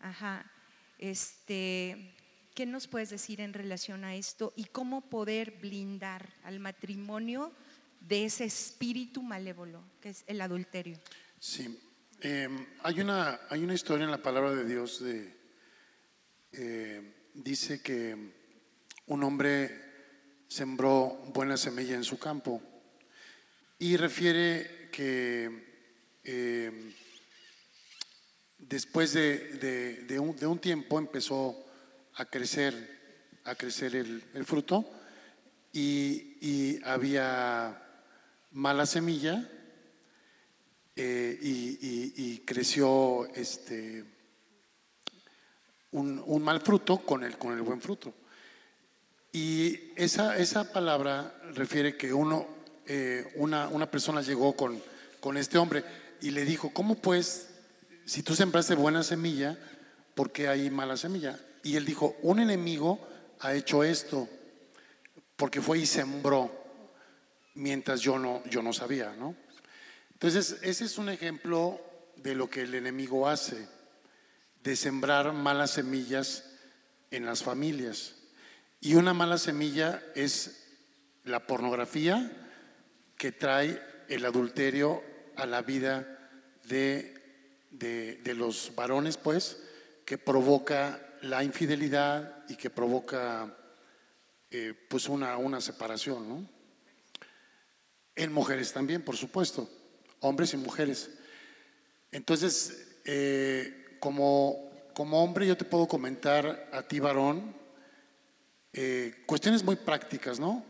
[0.00, 0.50] Ajá.
[0.98, 2.12] Este,
[2.56, 7.52] ¿Qué nos puedes decir en relación a esto y cómo poder blindar al matrimonio
[8.00, 10.98] de ese espíritu malévolo que es el adulterio?
[11.38, 11.78] Sí,
[12.20, 15.36] em, hay, una, hay una historia en la palabra de Dios de,
[16.50, 18.16] eh, dice que
[19.06, 19.89] un hombre
[20.50, 22.60] sembró buena semilla en su campo
[23.78, 25.44] y refiere que
[26.24, 26.92] em,
[28.58, 31.56] después de, un, tiempo empezó
[32.14, 32.74] a crecer,
[33.44, 34.90] a crecer el, fruto
[35.72, 37.80] y, había
[38.50, 39.48] mala semilla
[40.96, 44.04] eh, y, creció este,
[45.92, 48.19] un, mal fruto con el, con el buen fruto.
[49.32, 52.46] Y esa, esa palabra refiere que uno,
[52.86, 54.82] eh, una, una, persona llegó con,
[55.20, 55.84] con este hombre
[56.20, 57.48] y le dijo, ¿cómo pues,
[58.04, 59.56] si tú sembraste buena semilla,
[60.14, 61.38] ¿por qué hay mala semilla?
[61.62, 63.06] Y él dijo, un enemigo
[63.40, 64.28] ha hecho esto,
[65.36, 66.50] porque fue y sembró,
[67.54, 69.36] mientras yo no, yo no sabía, ¿no?
[70.12, 71.80] Entonces, ese es un ejemplo
[72.16, 73.68] de lo que el enemigo hace,
[74.62, 76.44] de sembrar malas semillas
[77.10, 78.16] en las familias.
[78.80, 80.66] Y una mala semilla es
[81.24, 82.32] la pornografía
[83.18, 83.78] que trae
[84.08, 85.02] el adulterio
[85.36, 86.18] a la vida
[86.64, 87.14] de,
[87.70, 89.62] de, los varones, pues,
[90.06, 93.54] que provoca la infidelidad y que provoca
[94.50, 96.48] eh, pues una, una separación, ¿no?
[98.16, 99.68] En mujeres también, por supuesto,
[100.20, 101.10] hombres y mujeres.
[102.10, 107.59] Entonces, eh, como, como hombre yo te puedo comentar a ti, varón,
[108.72, 110.64] eh, cuestiones muy prácticas, ¿no?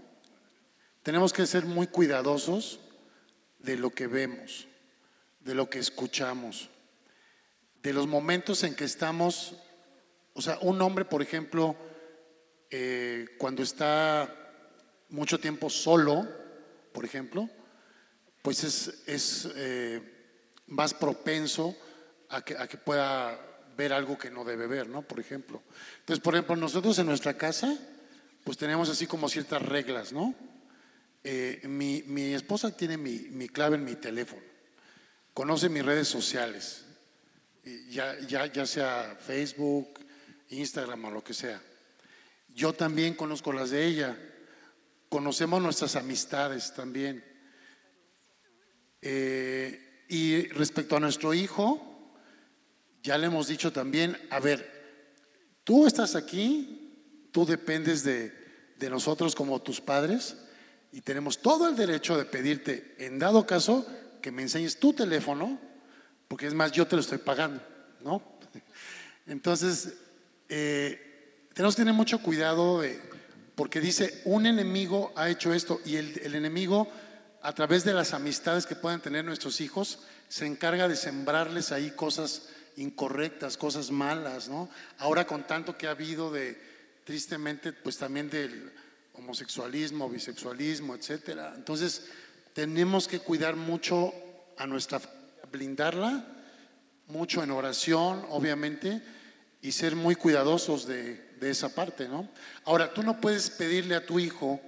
[1.03, 2.81] Tenemos que ser muy cuidadosos
[3.59, 4.67] de lo que vemos,
[5.41, 6.71] de lo que escuchamos,
[7.83, 9.55] de los momentos en que estamos,
[10.35, 11.77] o sea, un hombre, por ejemplo,
[12.71, 14.35] eh, cuando está
[15.09, 16.27] mucho tiempo solo,
[16.93, 17.49] por ejemplo,
[18.43, 18.65] pues
[19.07, 20.01] es, eh,
[20.67, 21.77] más propenso
[22.29, 25.03] a que, a que pueda ver algo que no debe ver, ¿no?
[25.03, 25.63] Por ejemplo.
[26.01, 27.77] Entonces, por ejemplo, nosotros en nuestra casa,
[28.45, 30.35] pues tenemos así como ciertas reglas, ¿no?
[31.23, 34.43] Eh, mi, esposa tiene mi, clave en mi teléfono,
[35.35, 36.85] conoce mis redes sociales,
[37.91, 40.01] ya, ya, ya sea Facebook,
[40.49, 41.61] Instagram o lo que sea.
[42.55, 44.17] Yo también conozco las de ella,
[45.11, 47.23] conocemos nuestras amistades también.
[49.03, 51.90] Eh, y respecto a nuestro hijo,
[53.03, 54.81] ya le hemos dicho también, a ver,
[55.65, 58.39] tú estás aquí, tú dependes de,
[58.91, 60.37] nosotros como tus padres
[60.91, 63.87] y tenemos todo el derecho de pedirte, en dado caso,
[64.23, 65.59] que me enseñes tu teléfono,
[66.29, 67.63] porque es más, yo te lo estoy pagando,
[68.03, 68.23] ¿no?
[69.27, 69.95] Entonces,
[70.49, 73.01] eh, tenemos que tener mucho cuidado de,
[73.55, 76.91] porque dice, un enemigo ha hecho esto y el, el enemigo,
[77.43, 81.91] a través de las amistades que puedan tener nuestros hijos, se encarga de sembrarles ahí
[81.91, 82.49] cosas
[82.81, 84.69] incorrectas, cosas malas, ¿no?
[84.99, 86.59] Ahora con tanto que ha habido de,
[87.05, 88.73] tristemente, pues también del
[89.15, 91.53] homosexualismo, bisexualismo, etcétera.
[91.55, 92.07] Entonces,
[92.55, 94.13] tenemos que cuidar mucho
[94.57, 95.01] a nuestra
[95.53, 96.25] blindarla,
[97.07, 99.03] mucho en oración, obviamente,
[99.61, 102.29] y ser muy cuidadosos de, esa parte, ¿no?
[102.65, 104.61] Ahora, tú no puedes pedirle a tu hijo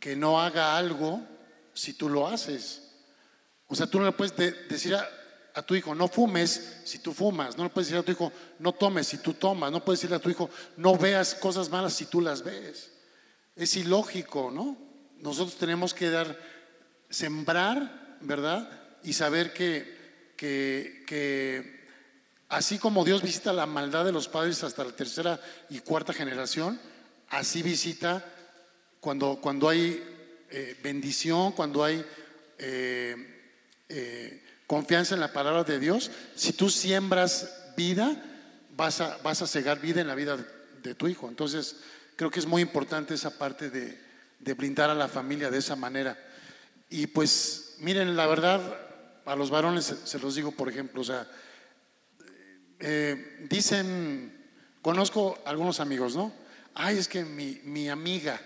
[0.00, 1.20] que no haga algo
[1.74, 2.94] si tú lo haces.
[3.66, 4.34] O sea, tú no le puedes
[4.68, 4.96] decir
[5.56, 7.56] a, tu hijo, no fumes si tú fumas.
[7.56, 9.72] No le puedes decir a tu hijo, no tomes si tú tomas.
[9.72, 12.92] No puedes decirle a tu hijo, no veas cosas malas si tú las ves.
[13.54, 14.76] Es ilógico, ¿no?
[15.18, 16.38] Nosotros tenemos que dar,
[17.08, 18.70] sembrar, ¿verdad?
[19.02, 21.86] Y saber que, que, que
[22.48, 25.40] así como Dios visita la maldad de los padres hasta la tercera
[25.70, 26.78] y cuarta generación,
[27.28, 28.24] así visita
[29.00, 30.02] cuando, cuando hay
[30.50, 32.04] eh, bendición, cuando hay
[32.58, 33.14] eh,
[33.88, 36.10] eh, confianza en la palabra de Dios.
[36.34, 38.22] Si tú siembras vida,
[38.76, 40.36] vas a, vas a cegar vida en la vida
[40.82, 41.28] de tu hijo.
[41.28, 41.76] Entonces,
[42.16, 43.98] creo que es muy importante esa parte de,
[44.40, 46.18] de brindar a la familia de esa manera.
[46.88, 48.60] Y pues, miren, la verdad,
[49.24, 51.26] a los varones se, los digo, por ejemplo, o sea,
[53.48, 54.32] dicen,
[54.82, 56.32] conozco algunos amigos, ¿no?
[56.74, 58.40] Ay, es que mi, mi amiga,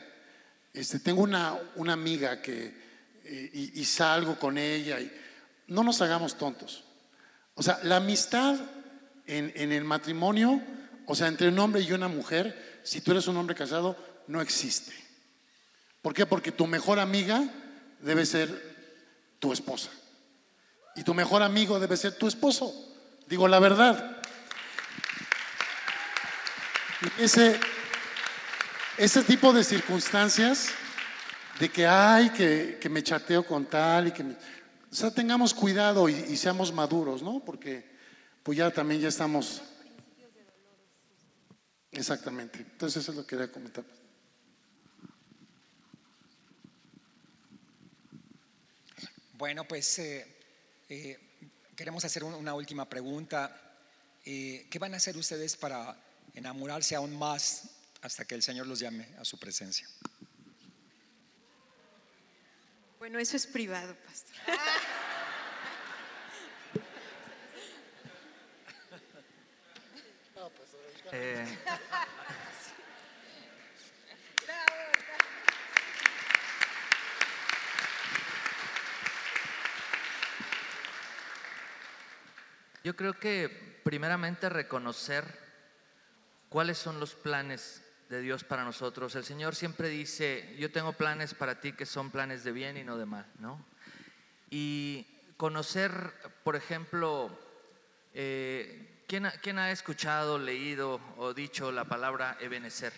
[0.72, 2.72] este, tengo una, una amiga que,
[3.24, 5.12] eh, y, salgo con ella, y
[5.70, 6.84] no nos hagamos tontos.
[7.54, 8.56] O sea, la amistad
[9.26, 10.60] en, en el matrimonio,
[11.06, 13.96] o sea, entre un hombre y una mujer, si tú eres un hombre casado,
[14.26, 14.92] no existe.
[16.02, 16.26] ¿Por qué?
[16.26, 17.44] Porque tu mejor amiga
[18.00, 18.48] debe ser
[19.38, 19.90] tu esposa.
[20.96, 22.74] Y tu mejor amigo debe ser tu esposo.
[23.26, 24.20] Digo la verdad.
[27.18, 27.58] Ese,
[28.98, 30.70] ese tipo de circunstancias
[31.58, 34.24] de que hay que, que, me chateo con tal y que
[34.90, 37.88] o sea tengamos cuidado y, seamos maduros no porque
[38.42, 39.62] pues ya también ya estamos.
[41.92, 42.60] Exactamente.
[42.60, 43.84] Entonces eso es lo que quería comentar.
[49.34, 50.36] Bueno pues eh,
[50.88, 51.18] eh,
[51.76, 53.70] queremos hacer una última pregunta.
[54.24, 55.96] Eh, qué van a hacer ustedes para
[56.34, 57.70] enamorarse aún más
[58.02, 59.86] hasta que el Señor los llame a su presencia.
[63.00, 64.36] Bueno, eso es privado, pastor.
[71.12, 71.58] Eh,
[82.84, 85.24] yo creo que primeramente reconocer
[86.48, 89.14] cuáles son los planes de Dios para nosotros.
[89.14, 92.82] El Señor siempre dice, yo tengo planes para ti que son planes de bien y
[92.82, 93.64] no de mal, ¿no?
[94.50, 95.06] Y
[95.36, 97.30] conocer, por ejemplo,
[98.12, 102.92] eh, ¿quién, ha, ¿quién, ha, escuchado, leído o dicho la palabra Ebenecer?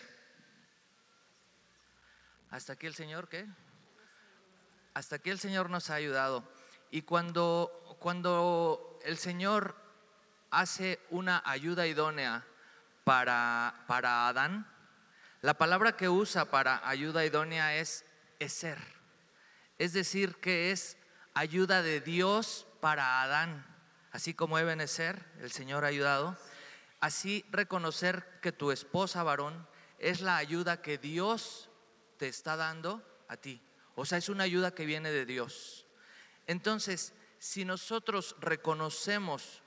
[2.48, 3.46] ¿Hasta aquí el Señor qué?
[4.94, 6.50] Hasta aquí el Señor nos ha ayudado.
[6.90, 9.76] Y cuando, cuando el Señor
[10.50, 12.46] hace una ayuda idónea
[13.04, 14.71] para, para Adán,
[15.42, 18.04] la palabra que usa para ayuda idónea es
[18.46, 18.78] ser,
[19.78, 20.96] es decir, que es
[21.34, 23.66] ayuda de Dios para Adán,
[24.12, 26.36] así como Ebenezer, el Señor ha ayudado,
[27.00, 29.68] así reconocer que tu esposa varón
[29.98, 31.70] es la ayuda que Dios
[32.18, 33.60] te está dando a ti.
[33.96, 35.86] O sea, es una ayuda que viene de Dios.
[36.46, 39.62] Entonces, si nosotros reconocemos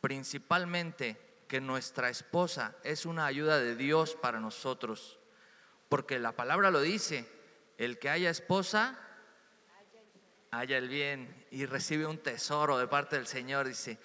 [0.00, 5.18] principalmente que nuestra esposa es una ayuda de Dios para nosotros,
[5.88, 7.26] porque la palabra lo dice,
[7.76, 8.96] el que haya esposa,
[10.52, 13.98] haya el bien y recibe un tesoro de parte del Señor, dice.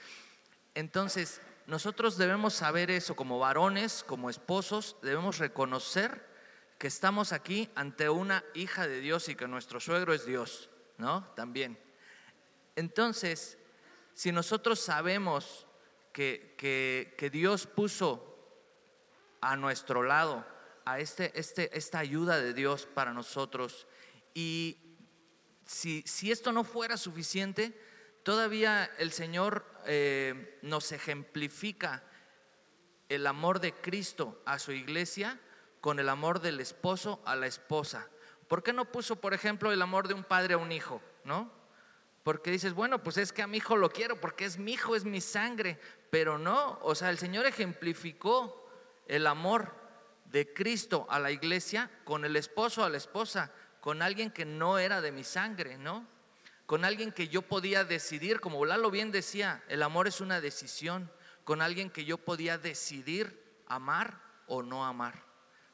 [0.74, 6.28] Entonces, nosotros debemos saber eso como varones, como esposos, debemos reconocer
[6.80, 11.28] que estamos aquí ante una hija de Dios y que nuestro suegro es Dios, ¿no?
[11.36, 11.78] También.
[12.76, 13.60] Entonces,
[14.16, 15.68] si nosotros sabemos
[16.16, 18.40] que, que, Dios puso
[19.42, 20.46] a nuestro lado,
[20.86, 23.86] a este, este, esta ayuda de Dios para nosotros.
[24.34, 24.78] Y
[25.66, 27.78] si, si esto no fuera suficiente,
[28.24, 32.02] todavía el Señor eh, nos ejemplifica
[33.10, 35.38] el amor de Cristo a su iglesia
[35.82, 38.08] con el amor del esposo a la esposa.
[38.48, 41.02] ¿Por qué no puso, por ejemplo, el amor de un padre a un hijo?
[41.26, 41.52] ¿No?
[42.26, 44.96] Porque dices, bueno, pues es que a mi hijo lo quiero, porque es mi hijo,
[44.96, 45.80] es mi sangre.
[46.16, 48.72] Pero no, o sea, el Señor ejemplificó
[49.06, 49.76] el amor
[50.24, 53.52] de Cristo a la iglesia con el esposo a la esposa,
[53.82, 56.08] con alguien que no era de mi sangre, ¿no?
[56.68, 61.12] Con alguien que yo podía decidir, como Lalo bien decía, el amor es una decisión,
[61.44, 65.22] con alguien que yo podía decidir amar o no amar,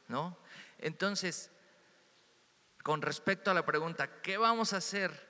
[0.07, 0.39] ¿no?
[0.79, 1.51] Entonces,
[2.81, 5.29] con respecto a la pregunta, ¿qué vamos a hacer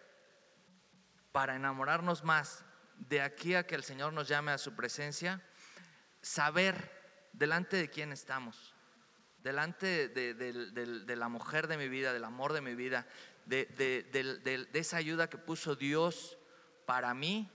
[1.33, 2.63] para enamorarnos más
[3.09, 5.41] de aquí a que el Señor nos llame a su presencia,
[6.21, 8.75] saber delante de quién estamos.
[9.39, 13.07] delante de, la mujer de mi vida, del amor de mi vida,
[13.45, 16.37] de, esa ayuda que puso Dios
[16.85, 17.49] para mí,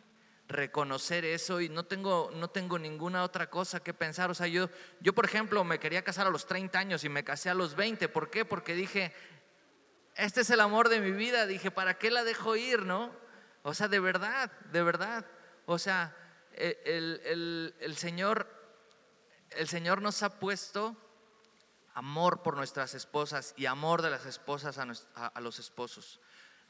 [0.49, 4.31] reconocer eso y no tengo, no tengo ninguna otra cosa que pensar.
[4.31, 4.69] O sea, yo,
[5.01, 7.77] yo, por ejemplo, me quería casar a los 30 años y me casé a los
[7.77, 8.09] 20.
[8.09, 8.45] ¿Por qué?
[8.45, 9.13] Porque dije,
[10.17, 11.47] este es el amor de mi vida.
[11.47, 13.13] Dije, ¿para qué la dejo ir, no?
[13.63, 15.25] O sea, de verdad, de verdad.
[15.67, 16.17] O sea,
[16.53, 16.81] e,
[17.81, 18.49] el, Señor,
[19.51, 20.97] el Señor nos ha puesto
[21.95, 26.21] amor por nuestras esposas y amor de las esposas a, los esposos.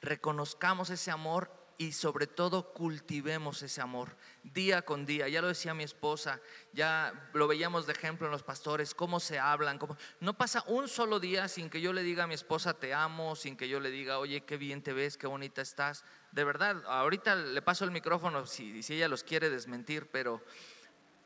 [0.01, 5.28] Reconozcamos ese amor y sobre todo cultivemos ese amor día con día.
[5.28, 6.40] Ya lo decía mi esposa,
[6.72, 9.78] ya lo veíamos de ejemplo en los pastores, cómo se hablan.
[9.78, 9.97] Cómo...
[10.20, 13.36] No pasa un solo día sin que yo le diga a mi esposa te amo,
[13.36, 16.05] sin que yo le diga, oye, qué bien te ves, qué bonita estás.
[16.37, 20.43] De verdad, ahorita le paso el micrófono si, si ella los quiere desmentir, pero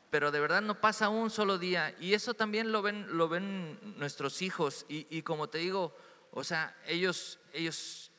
[0.09, 1.93] pero de verdad no pasa un solo día.
[1.99, 4.85] Y eso también lo ven, lo ven nuestros hijos.
[4.87, 5.93] Y, como te digo,
[6.31, 8.09] o sea, ellos, ellos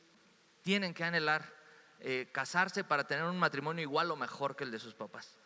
[0.61, 1.51] tienen que anhelar
[1.99, 5.37] eh, casarse para tener un matrimonio igual o mejor que el de sus papás.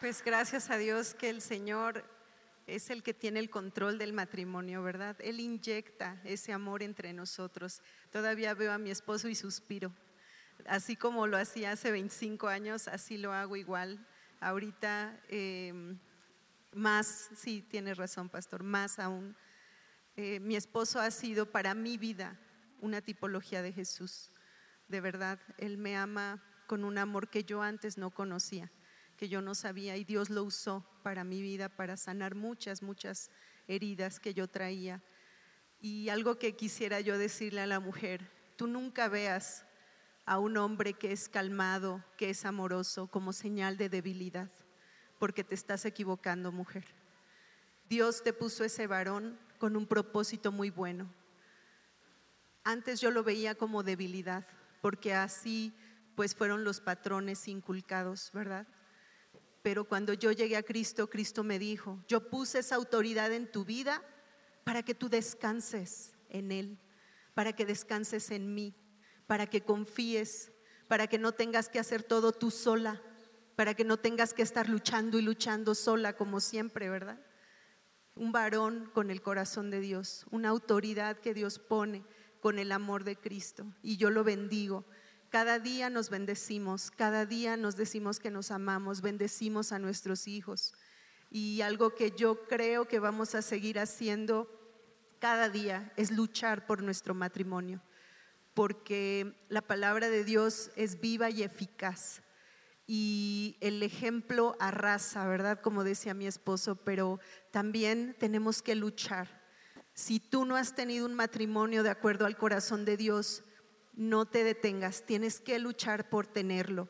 [0.00, 2.04] Pues gracias a Dios que el Señor
[2.66, 5.16] es el que tiene el control del matrimonio, ¿verdad?
[5.20, 7.82] Él inyecta ese amor entre nosotros.
[8.10, 9.92] Todavía veo a mi esposo y suspiro.
[10.66, 14.06] Así como lo hacía hace 25 años, así lo hago igual.
[14.40, 15.98] Ahorita em,
[16.72, 19.36] más, sí, tienes razón, pastor, más aún.
[20.16, 22.38] Eh, mi esposo ha sido para mi vida
[22.80, 24.30] una tipología de Jesús.
[24.88, 28.70] De verdad, Él me ama con un amor que yo antes no conocía
[29.22, 33.30] que yo no sabía y Dios lo usó para mi vida, para sanar muchas, muchas
[33.68, 35.00] heridas que yo traía.
[35.80, 39.64] Y algo que quisiera yo decirle a la mujer, tú nunca veas
[40.26, 44.50] a un hombre que es calmado, que es amoroso, como señal de debilidad,
[45.20, 46.84] porque te estás equivocando, mujer.
[47.88, 51.08] Dios te puso ese varón con un propósito muy bueno.
[52.64, 54.48] Antes yo lo veía como debilidad,
[54.80, 55.72] porque así
[56.16, 58.66] pues fueron los patrones inculcados, ¿verdad?
[59.62, 63.64] Pero cuando yo llegué a Cristo, Cristo me dijo, yo puse esa autoridad en tu
[63.64, 64.02] vida
[64.64, 66.78] para que tú descanses en Él,
[67.34, 68.74] para que descanses en mí,
[69.26, 70.52] para que confíes,
[70.88, 73.00] para que no tengas que hacer todo tú sola,
[73.54, 77.24] para que no tengas que estar luchando y luchando sola como siempre, ¿verdad?
[78.14, 82.04] Un varón con el corazón de Dios, una autoridad que Dios pone
[82.40, 83.64] con el amor de Cristo.
[83.82, 84.84] Y yo lo bendigo
[85.32, 90.74] cada día nos bendecimos, cada día nos decimos que nos amamos, bendecimos a nuestros hijos.
[91.30, 94.46] Y algo que yo creo que vamos a seguir haciendo
[95.20, 97.82] cada día es luchar por nuestro matrimonio,
[98.52, 102.20] porque la palabra de Dios es viva y eficaz.
[102.86, 105.62] Y el ejemplo arrasa, ¿verdad?
[105.62, 107.20] Como decía mi esposo, pero
[107.50, 109.40] también tenemos que luchar.
[109.94, 113.44] Si tú no has tenido un matrimonio de acuerdo al corazón de Dios,
[113.94, 116.88] no te detengas, tienes que luchar por tenerlo.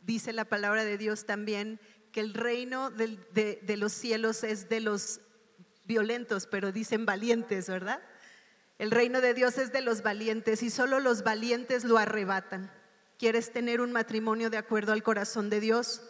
[0.00, 1.80] Dice la palabra de Dios también
[2.12, 5.20] que el reino de, los cielos es de los
[5.84, 8.00] violentos, pero dicen valientes, ¿verdad?
[8.78, 12.70] El reino de Dios es de los valientes y solo los valientes lo arrebatan.
[13.18, 16.02] ¿Quieres tener un matrimonio de acuerdo al corazón de Dios?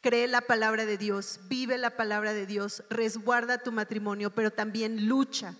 [0.00, 5.08] Cree la palabra de Dios, vive la palabra de Dios, resguarda tu matrimonio, pero también
[5.08, 5.54] lucha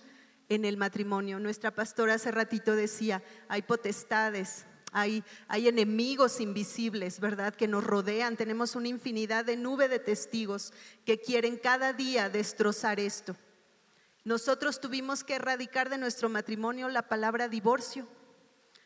[0.49, 1.39] en el matrimonio.
[1.39, 7.53] Nuestra pastora hace ratito decía, hay potestades, hay, hay, enemigos invisibles, ¿verdad?
[7.53, 8.37] Que nos rodean.
[8.37, 10.73] Tenemos una infinidad de nube de testigos
[11.05, 13.35] que quieren cada día destrozar esto.
[14.23, 18.07] Nosotros tuvimos que erradicar de nuestro matrimonio la palabra divorcio,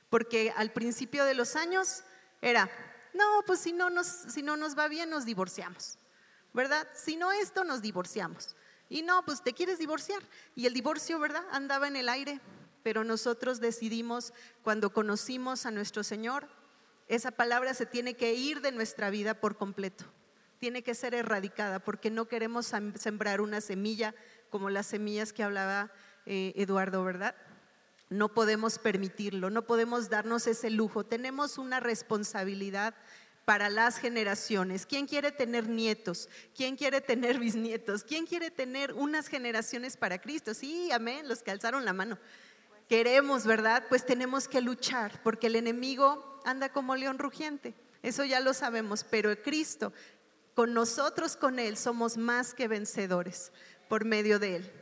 [0.09, 2.03] porque al principio de los años
[2.41, 2.69] era,
[3.13, 5.97] no, pues si no nos, si no nos va bien nos divorciamos,
[6.53, 6.87] ¿verdad?
[6.93, 8.55] Si no esto nos divorciamos.
[8.91, 10.21] Y no, pues te quieres divorciar.
[10.53, 11.45] Y el divorcio, ¿verdad?
[11.51, 12.41] Andaba en el aire.
[12.83, 14.33] Pero nosotros decidimos,
[14.63, 16.49] cuando conocimos a nuestro Señor,
[17.07, 20.03] esa palabra se tiene que ir de nuestra vida por completo.
[20.59, 24.13] Tiene que ser erradicada porque no queremos sembrar una semilla
[24.49, 25.89] como las semillas que hablaba
[26.25, 27.33] eh, Eduardo, ¿verdad?
[28.09, 31.05] No podemos permitirlo, no podemos darnos ese lujo.
[31.05, 32.93] Tenemos una responsabilidad
[33.45, 34.85] para las generaciones.
[34.85, 36.29] ¿Quién quiere tener nietos?
[36.55, 38.03] ¿Quién quiere tener bisnietos?
[38.03, 40.53] ¿Quién quiere tener unas generaciones para Cristo?
[40.53, 42.17] Sí, amén, los que alzaron la mano.
[42.87, 43.85] Queremos, ¿verdad?
[43.87, 47.73] Pues tenemos que luchar, porque el enemigo anda como león rugiente.
[48.03, 49.93] Eso ya lo sabemos, pero Cristo,
[50.53, 53.51] con nosotros, con Él, somos más que vencedores
[53.87, 54.80] por medio de Él.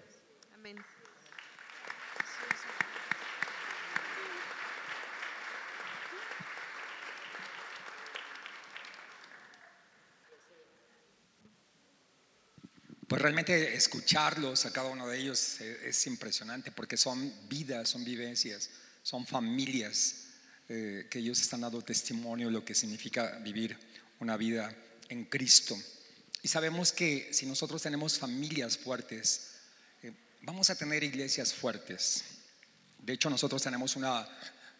[13.09, 18.05] Pues realmente escucharlos a cada uno de ellos es, es impresionante porque son vidas, son
[18.05, 18.69] vivencias,
[19.01, 20.27] son familias
[20.69, 23.75] eh, que ellos están dando testimonio de lo que significa vivir
[24.19, 24.71] una vida
[25.09, 25.75] en Cristo.
[26.43, 29.53] Y sabemos que si nosotros tenemos familias fuertes,
[30.03, 32.23] eh, vamos a tener iglesias fuertes.
[32.99, 34.29] De hecho, nosotros tenemos una,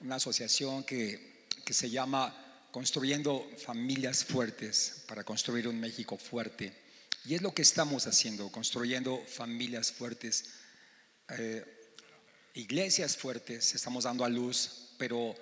[0.02, 6.89] una asociación que, que se llama Construyendo Familias Fuertes para construir un México fuerte.
[7.30, 10.46] Y es lo que estamos haciendo, construyendo familias fuertes,
[11.38, 11.64] eh,
[12.56, 15.36] iglesias fuertes, estamos dando a luz, pero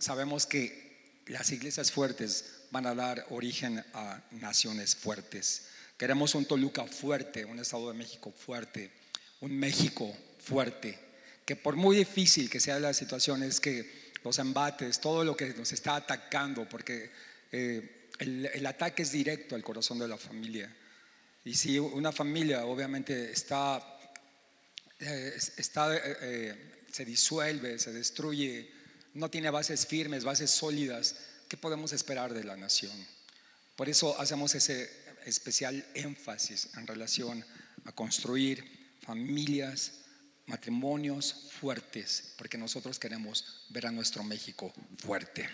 [0.00, 5.68] sabemos que las iglesias fuertes van a dar origen a naciones fuertes.
[5.96, 8.90] Queremos un Toluca fuerte, un Estado de México fuerte,
[9.38, 10.98] un México fuerte,
[11.46, 15.54] que por muy difícil que sea la situación es que los embates, todo lo que
[15.54, 17.12] nos está atacando, porque
[17.52, 20.74] eh, el, ataque es directo al corazón de la familia.
[21.48, 23.80] Y si una familia obviamente está,
[25.00, 28.70] eh, está eh, se disuelve, se destruye,
[29.14, 31.16] no tiene bases firmes, bases sólidas,
[31.48, 32.92] ¿qué podemos esperar de la nación?
[33.76, 34.90] Por eso hacemos ese
[35.24, 37.42] especial énfasis en relación
[37.86, 38.62] a construir
[39.00, 39.92] familias,
[40.44, 45.48] matrimonios fuertes, porque nosotros queremos ver a nuestro México fuerte.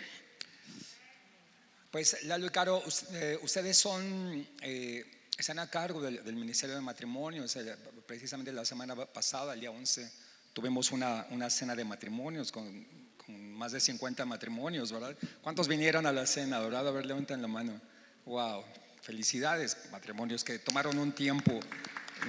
[1.89, 2.83] Pues Lalo y Caro,
[3.13, 7.57] eh, ustedes son, eh, están a cargo del, Ministerio de Matrimonios.
[8.05, 10.11] Precisamente la semana pasada, el día 11,
[10.53, 12.85] tuvimos una, una cena de matrimonios con
[13.27, 15.15] más de 50 matrimonios, ¿verdad?
[15.41, 16.87] ¿Cuántos vinieron a la cena, verdad?
[16.87, 17.79] A ver, levanten la mano.
[18.25, 18.63] Wow,
[19.01, 21.59] felicidades, matrimonios que tomaron un tiempo,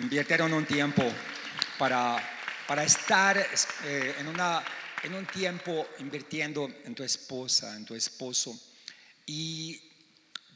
[0.01, 1.03] invirtieron un tiempo
[1.79, 2.17] para,
[2.67, 3.39] para estar
[3.85, 4.63] eh, en, una,
[5.03, 8.59] en un tiempo invirtiendo en tu esposa, en tu esposo.
[9.27, 9.81] Y,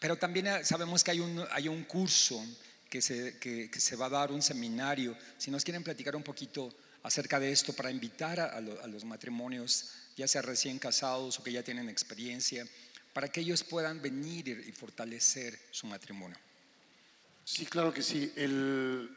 [0.00, 2.44] pero también eh, sabemos que hay un, hay un curso
[2.88, 5.16] que se, que, se va a dar, un seminario.
[5.38, 6.74] Si nos quieren platicar un poquito
[7.04, 11.50] acerca de esto para invitar a, a los matrimonios ya sea recién casados o que
[11.50, 12.66] ya tienen experiencia,
[13.14, 16.36] para que ellos puedan venir y fortalecer su matrimonio.
[17.44, 18.30] Sí, claro que sí.
[18.36, 19.10] El,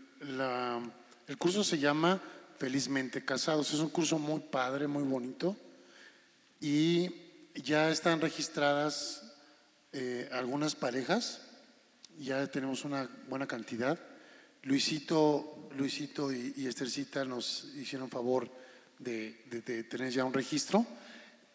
[1.28, 2.22] el curso se llama
[2.58, 3.74] Felizmente Casados.
[3.74, 5.58] Es un curso muy padre, muy bonito.
[6.62, 7.12] Y
[7.56, 9.33] ya están registradas
[9.94, 11.42] eh, algunas parejas.
[12.20, 14.00] Ya tenemos una buena cantidad.
[14.64, 18.50] Luisito, Luisito y, y Estercita nos hicieron favor
[19.04, 20.86] de, tener ya un registro.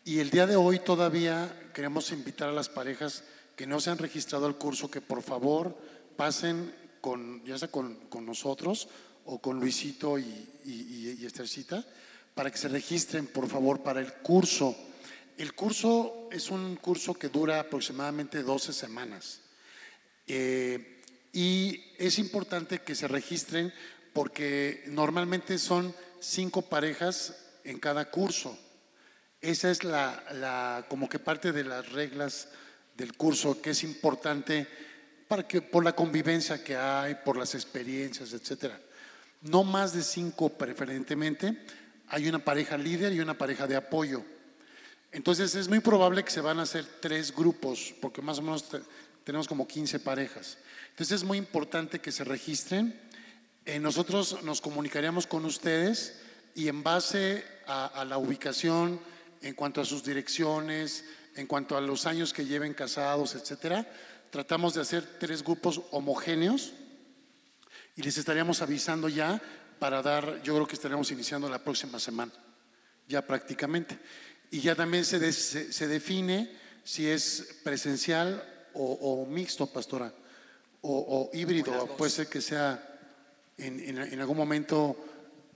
[0.04, 3.24] Y el día de hoy todavía queremos invitar a las parejas
[3.56, 5.76] que no se han registrado al curso que por favor
[6.16, 8.88] pasen con, ya sea con, nosotros
[9.24, 11.84] o con Luisito y, y, Estercita,
[12.34, 14.76] para que se registren por favor para el curso.
[15.38, 19.40] El curso es un curso que dura aproximadamente 12 semanas.
[20.26, 21.00] Eh,
[21.32, 23.72] y es importante que se registren
[24.12, 28.58] porque normalmente son cinco parejas en cada curso.
[29.40, 32.48] Esa es la, como que parte de las reglas
[32.96, 34.66] del curso que es importante
[35.28, 38.80] para que por la convivencia que hay, por las experiencias, etcétera.
[39.42, 41.64] No más de cinco preferentemente.
[42.08, 44.24] Hay una pareja líder y una pareja de apoyo.
[45.12, 48.64] Entonces es muy probable que se van a hacer tres grupos, porque más o menos
[49.24, 50.58] tenemos como 15 parejas.
[50.90, 53.08] Entonces es muy importante que se registren
[53.68, 56.18] eh, nosotros nos comunicaríamos con ustedes
[56.54, 58.98] y en base a, la ubicación,
[59.42, 61.04] en cuanto a sus direcciones,
[61.36, 63.86] en cuanto a los años que lleven casados, etcétera,
[64.30, 66.72] tratamos de hacer tres grupos homogéneos
[67.94, 69.38] y les estaríamos avisando ya
[69.78, 72.32] para dar, yo creo que estaremos iniciando la próxima semana,
[73.06, 73.98] ya prácticamente.
[74.50, 76.50] Y ya también se, se, define
[76.84, 78.42] si es presencial
[78.72, 80.12] o, mixto, pastora,
[80.80, 82.88] o, o híbrido, puede ser que sea
[83.58, 84.96] en, algún momento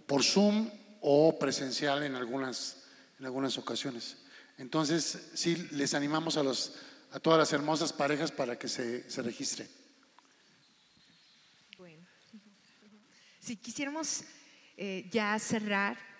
[0.06, 0.68] por Zoom
[1.00, 2.84] o presencial en algunas,
[3.18, 4.16] en algunas ocasiones.
[4.58, 6.74] Entonces, sí, les animamos a, los,
[7.12, 9.68] a todas las hermosas parejas para que se, se registren.
[11.78, 12.04] Bueno,
[13.40, 14.22] si quisiéramos
[14.76, 16.11] eh, ya cerrar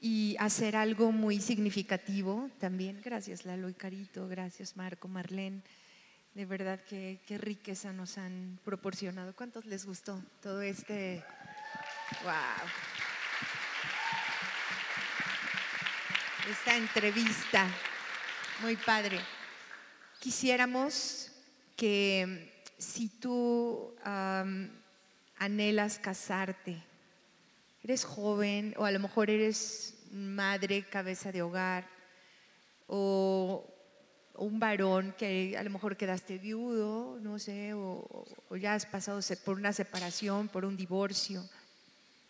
[0.00, 5.62] y hacer algo muy significativo también, gracias Lalo y Carito, gracias Marco, Marlene.
[6.34, 9.34] De verdad que qué riqueza nos han proporcionado.
[9.34, 11.24] ¿Cuántos les gustó todo este?
[12.24, 12.68] Wow.
[16.50, 17.66] Esta entrevista.
[18.60, 19.18] Muy padre.
[20.20, 21.32] Quisiéramos
[21.74, 23.94] que si tú
[25.38, 26.82] anhelas casarte,
[27.86, 31.86] eres joven o a lo mejor eres madre, cabeza de hogar,
[32.88, 33.64] o
[34.34, 39.20] un varón que a lo mejor quedaste viudo, no sé, o, o ya has pasado
[39.44, 41.48] por una separación, por un divorcio,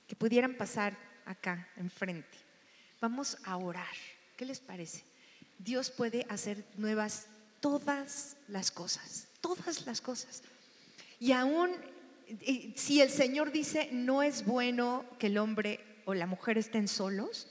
[0.06, 2.36] que pudieran pasar acá enfrente.
[3.00, 3.96] Vamos a orar.
[4.36, 5.04] ¿Qué les parece?
[5.58, 7.28] Dios puede hacer nuevas
[7.60, 10.42] todas las cosas, todas las cosas.
[11.18, 11.72] Y aún
[12.74, 17.48] si el Señor dice, no es bueno que el hombre o la mujer estén solos,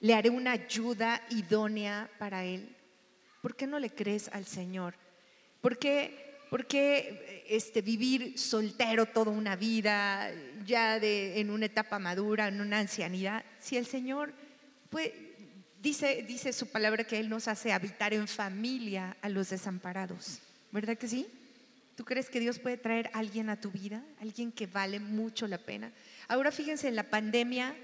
[0.00, 2.74] le haré una ayuda idónea para él.
[3.40, 4.94] ¿Por qué no le crees al Señor?
[5.60, 10.30] ¿Por qué, por qué, este, vivir soltero toda una vida,
[10.64, 13.44] ya de, en una etapa madura, en una ancianidad?
[13.60, 14.32] Si el Señor
[14.90, 15.12] pues,
[15.80, 20.40] dice, dice su palabra que Él nos hace habitar en familia a los desamparados,
[20.72, 21.26] ¿verdad que sí?
[21.96, 24.02] ¿Tú crees que Dios puede traer a alguien a tu vida?
[24.20, 25.92] Alguien que vale mucho la pena.
[26.28, 27.76] Ahora fíjense en la pandemia,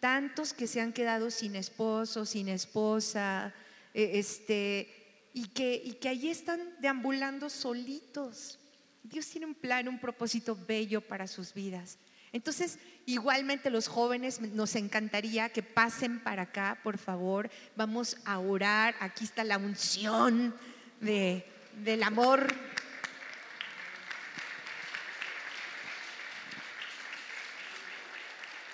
[0.00, 3.54] tantos que se han quedado sin esposo, sin esposa,
[3.94, 4.88] eh, este,
[5.34, 8.58] y, que, y que allí están deambulando solitos.
[9.02, 11.98] Dios tiene un plan, un propósito bello para sus vidas.
[12.32, 17.50] Entonces, igualmente los jóvenes nos encantaría que pasen para acá, por favor.
[17.76, 18.94] Vamos a orar.
[19.00, 20.54] Aquí está la unción
[21.00, 21.44] de,
[21.84, 22.54] del amor.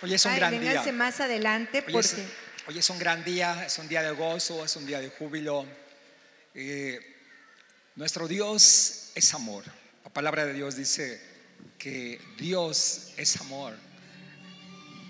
[0.01, 0.93] Hoy es un Ay, gran día.
[0.93, 2.27] más adelante Hoy es, porque
[2.69, 5.67] hoy es un gran día, es un día de gozo, es un día de júbilo.
[6.55, 7.01] Eh,
[7.97, 9.65] nuestro Dios es amor.
[10.05, 11.21] La palabra de Dios dice
[11.79, 13.75] que Dios es amor.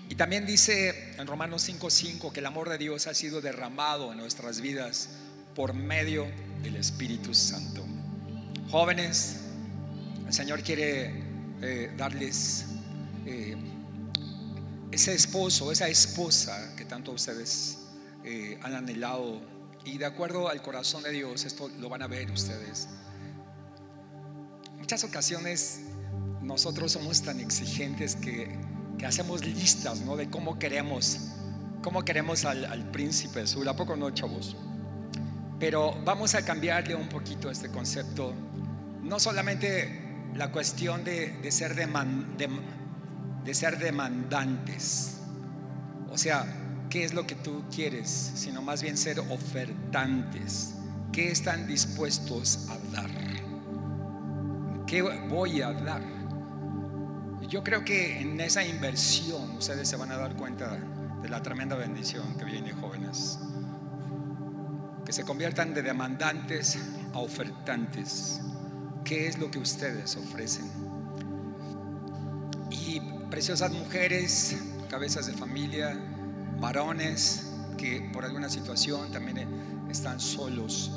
[0.09, 4.17] Y también dice en Romanos 5:5 que el amor de Dios ha sido derramado en
[4.17, 5.09] nuestras vidas
[5.53, 6.25] por medio
[6.63, 7.85] del Espíritu Santo.
[8.71, 9.35] Jóvenes,
[10.25, 11.13] el Señor quiere
[11.61, 12.65] eh, darles
[13.27, 13.55] eh,
[14.99, 17.77] ese esposo, esa esposa que tanto ustedes
[18.25, 19.39] eh, han anhelado.
[19.85, 22.89] Y de acuerdo al corazón de Dios, esto lo van a ver ustedes.
[24.77, 25.79] Muchas ocasiones
[26.41, 28.59] nosotros somos tan exigentes que,
[28.97, 30.17] que hacemos listas ¿no?
[30.17, 31.17] de cómo queremos,
[31.81, 33.65] cómo queremos al, al príncipe azul.
[33.69, 34.57] ¿A poco no, chavos?
[35.61, 38.33] Pero vamos a cambiarle un poquito este concepto.
[39.01, 42.59] No solamente la cuestión de, de ser deman- dem-
[43.43, 45.17] de ser demandantes.
[46.11, 46.45] O sea,
[46.89, 48.09] ¿qué es lo que tú quieres?
[48.35, 50.75] Sino más bien ser ofertantes.
[51.11, 53.09] ¿Qué están dispuestos a dar?
[54.85, 56.01] ¿Qué voy a dar?
[57.47, 60.77] Yo creo que en esa inversión ustedes se van a dar cuenta
[61.21, 63.39] de la tremenda bendición que viene, jóvenes.
[65.05, 66.77] Que se conviertan de demandantes
[67.13, 68.41] a ofertantes.
[69.03, 70.88] ¿Qué es lo que ustedes ofrecen?
[73.39, 74.57] Preciosas mujeres,
[74.89, 75.97] cabezas de familia,
[76.59, 79.47] varones que por alguna situación también eh,
[79.89, 80.91] están solos.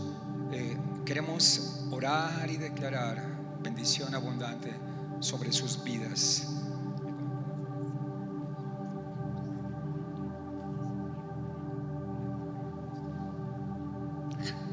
[0.50, 3.24] Eh, queremos orar y declarar
[3.62, 4.74] bendición abundante
[5.20, 6.48] sobre sus vidas.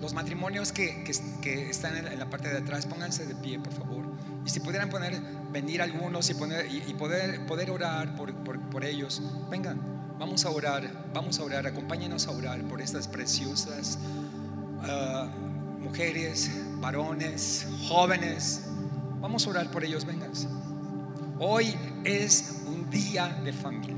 [0.02, 3.74] Los matrimonios que, que- que están en la parte de atrás, pónganse de pie, por
[3.74, 4.06] favor.
[4.46, 5.20] Y si pudieran poner,
[5.52, 9.80] venir algunos y, poner, y, poder, poder orar por, por- por ellos, vengan,
[10.18, 14.00] vamos a orar, vamos a orar, acompáñenos a orar por estas preciosas
[14.84, 15.28] ah,
[15.80, 16.50] mujeres,
[16.80, 18.66] varones, jóvenes.
[19.20, 20.32] Vamos a orar por ellos, vengan.
[21.40, 23.96] Hoy es un día de familia.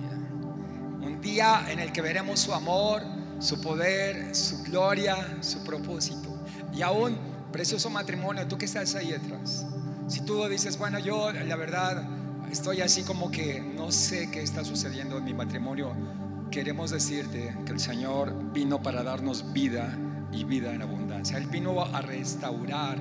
[1.01, 3.03] Un día en el que veremos su amor,
[3.39, 6.30] su poder, su gloria, su propósito.
[6.73, 7.18] Y aún,
[7.51, 9.65] precioso matrimonio, tú que estás ahí atrás.
[10.11, 12.03] Si tú dices, bueno, yo la verdad
[12.51, 15.93] estoy así como que no sé qué está sucediendo en mi matrimonio,
[16.51, 19.97] queremos decirte que el Señor vino para darnos vida
[20.33, 21.38] y vida en abundancia.
[21.38, 22.97] Él vino a restaurar,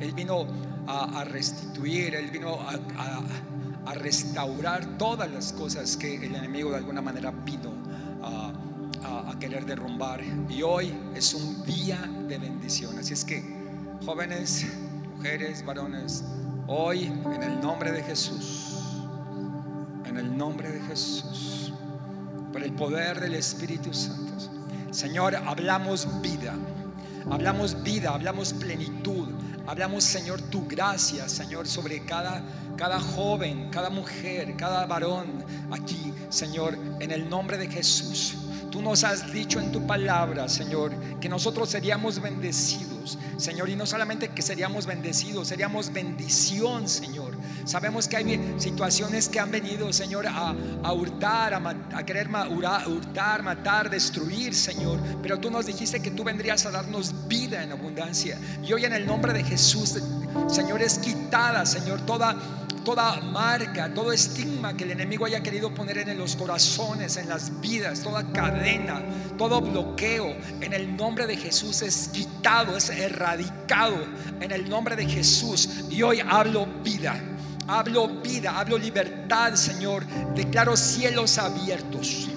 [0.00, 0.46] Él vino
[0.88, 3.22] a, a restituir, Él vino a, a-
[3.86, 7.72] a restaurar todas las cosas que el enemigo de alguna manera vino
[8.20, 8.52] a,
[9.30, 10.20] a- querer derrumbar.
[10.50, 11.98] Y hoy es un día
[12.28, 12.98] de bendición.
[12.98, 13.44] Así es que,
[14.04, 14.66] jóvenes,
[15.16, 16.24] mujeres, varones,
[16.68, 18.74] hoy en el nombre de Jesús,
[20.04, 21.72] en el nombre de Jesús,
[22.52, 24.34] por el poder del Espíritu Santo.
[24.90, 26.54] Señor, hablamos vida,
[27.30, 29.28] hablamos vida, hablamos plenitud,
[29.66, 32.42] hablamos, Señor, tu gracia, Señor, sobre cada,
[32.76, 38.36] cada joven, cada mujer, cada varón aquí, Señor, en el nombre de Jesús.
[38.70, 43.86] Tú nos has dicho en tu palabra, Señor, que nosotros seríamos bendecidos, Señor, y no
[43.86, 47.36] solamente que seríamos bendecidos, seríamos bendición, Señor.
[47.64, 53.88] Sabemos que hay situaciones que han venido, Señor, a, a hurtar, a querer hurtar, matar,
[53.88, 54.98] destruir, Señor.
[55.22, 58.38] Pero tú nos dijiste que tú vendrías a darnos vida en abundancia.
[58.62, 59.98] Y hoy en el nombre de Jesús,
[60.48, 62.36] Señor, es quitada, Señor, toda
[62.88, 67.60] toda marca, todo estigma que el enemigo haya querido poner en los corazones, en las
[67.60, 69.02] vidas, toda cadena,
[69.36, 73.94] todo bloqueo, en el nombre de Jesús es quitado, es erradicado
[74.40, 75.84] en el nombre de Jesús.
[75.90, 77.20] Y hoy hablo vida.
[77.66, 80.06] Hablo vida, hablo libertad, Señor.
[80.34, 82.28] Declaro cielos abiertos.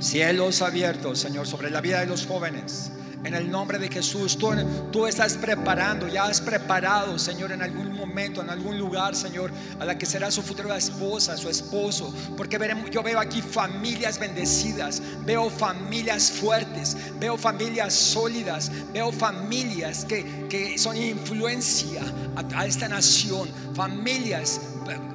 [0.00, 2.90] Cielos abiertos, Señor, sobre la vida de los jóvenes
[3.26, 4.38] en el nombre de Jesús.
[4.38, 4.52] Tú,
[4.92, 9.50] tú estás preparando, ya has preparado, Señor, en algún momento, en algún lugar, Señor,
[9.80, 12.14] a la que será su futura esposa, su esposo.
[12.36, 12.58] Porque
[12.92, 20.78] yo veo aquí familias bendecidas, veo familias fuertes, veo familias sólidas, veo familias que, que
[20.78, 22.02] son influencia
[22.36, 24.60] a, a esta nación, familias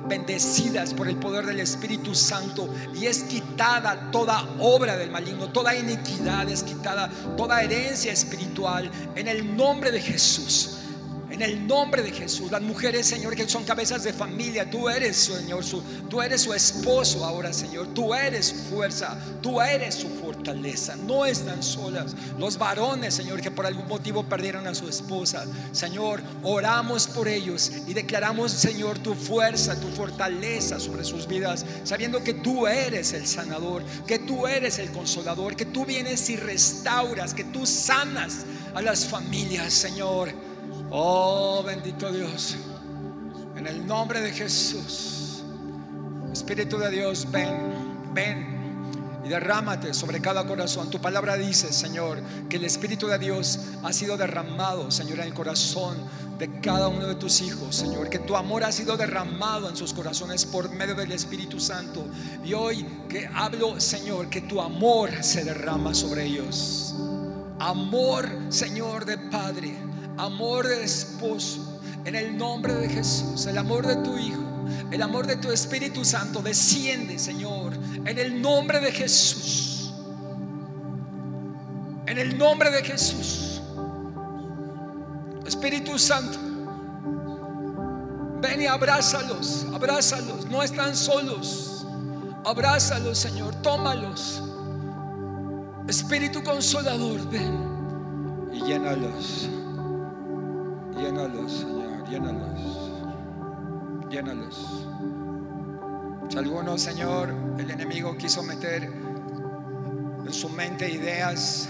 [0.08, 5.76] bendecidas por el poder del Espíritu Santo y es quitada toda obra del maligno, toda
[5.76, 10.78] iniquidad es quitada, toda herencia espiritual en el nombre de Jesús.
[11.32, 15.16] En el nombre de Jesús, las mujeres, Señor, que son cabezas de familia, tú eres,
[15.16, 17.88] Señor, su, tú eres su esposo ahora, Señor.
[17.94, 20.98] Tú eres fuerza, tú eres su fortaleza.
[20.98, 22.16] No están solas.
[22.38, 27.72] Los varones, Señor, que por algún motivo perdieron a su esposa, Señor, oramos por ellos
[27.88, 33.26] y declaramos, Señor, tu fuerza, tu fortaleza sobre sus vidas, sabiendo que tú eres el
[33.26, 38.46] sanador, que tú eres el consolador, que tú vienes y restauras, que tú sanas
[38.76, 40.51] a las familias, Señor.
[40.94, 42.58] Oh, bendito Dios.
[43.56, 45.42] En el nombre de Jesús.
[46.34, 50.90] Espíritu de Dios, ven, ven y derrámate sobre cada corazón.
[50.90, 55.34] Tu palabra dice, Señor, que el Espíritu de Dios ha sido derramado, Señor, en el
[55.34, 55.96] corazón
[56.38, 58.10] de cada uno de tus hijos, Señor.
[58.10, 62.06] Que tu amor ha sido derramado en sus corazones por medio del Espíritu Santo.
[62.44, 66.96] Y hoy que hablo, Señor, que tu amor se derrama sobre ellos.
[67.60, 69.91] Amor, Señor, de Padre
[70.22, 74.44] amor de esposo, en el nombre de Jesús, el amor de tu Hijo,
[74.92, 77.74] el amor de tu Espíritu Santo, desciende, Señor,
[78.06, 79.92] en el nombre de Jesús.
[82.06, 83.62] En el nombre de Jesús.
[85.46, 86.38] Espíritu Santo,
[88.42, 91.88] ven y abrázalos, abrázalos, no están solos.
[92.46, 94.44] Abrázalos, Señor, tómalos.
[95.88, 99.50] Espíritu consolador, ven y llénalos.
[100.98, 102.92] Llénalos, Señor, llénalos.
[104.10, 104.88] Llénalos.
[106.30, 111.70] Si alguno, Señor, el enemigo quiso meter en su mente ideas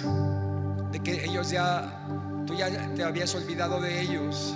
[0.92, 2.06] de que ellos ya,
[2.46, 4.56] tú ya te habías olvidado de ellos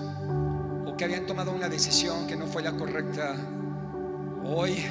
[0.86, 3.36] o que habían tomado una decisión que no fue la correcta,
[4.44, 4.86] hoy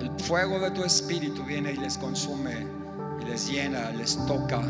[0.00, 2.66] el fuego de tu espíritu viene y les consume
[3.20, 4.60] y les llena, les toca.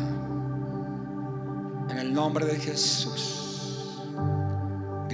[1.89, 3.44] En el nombre de Jesús.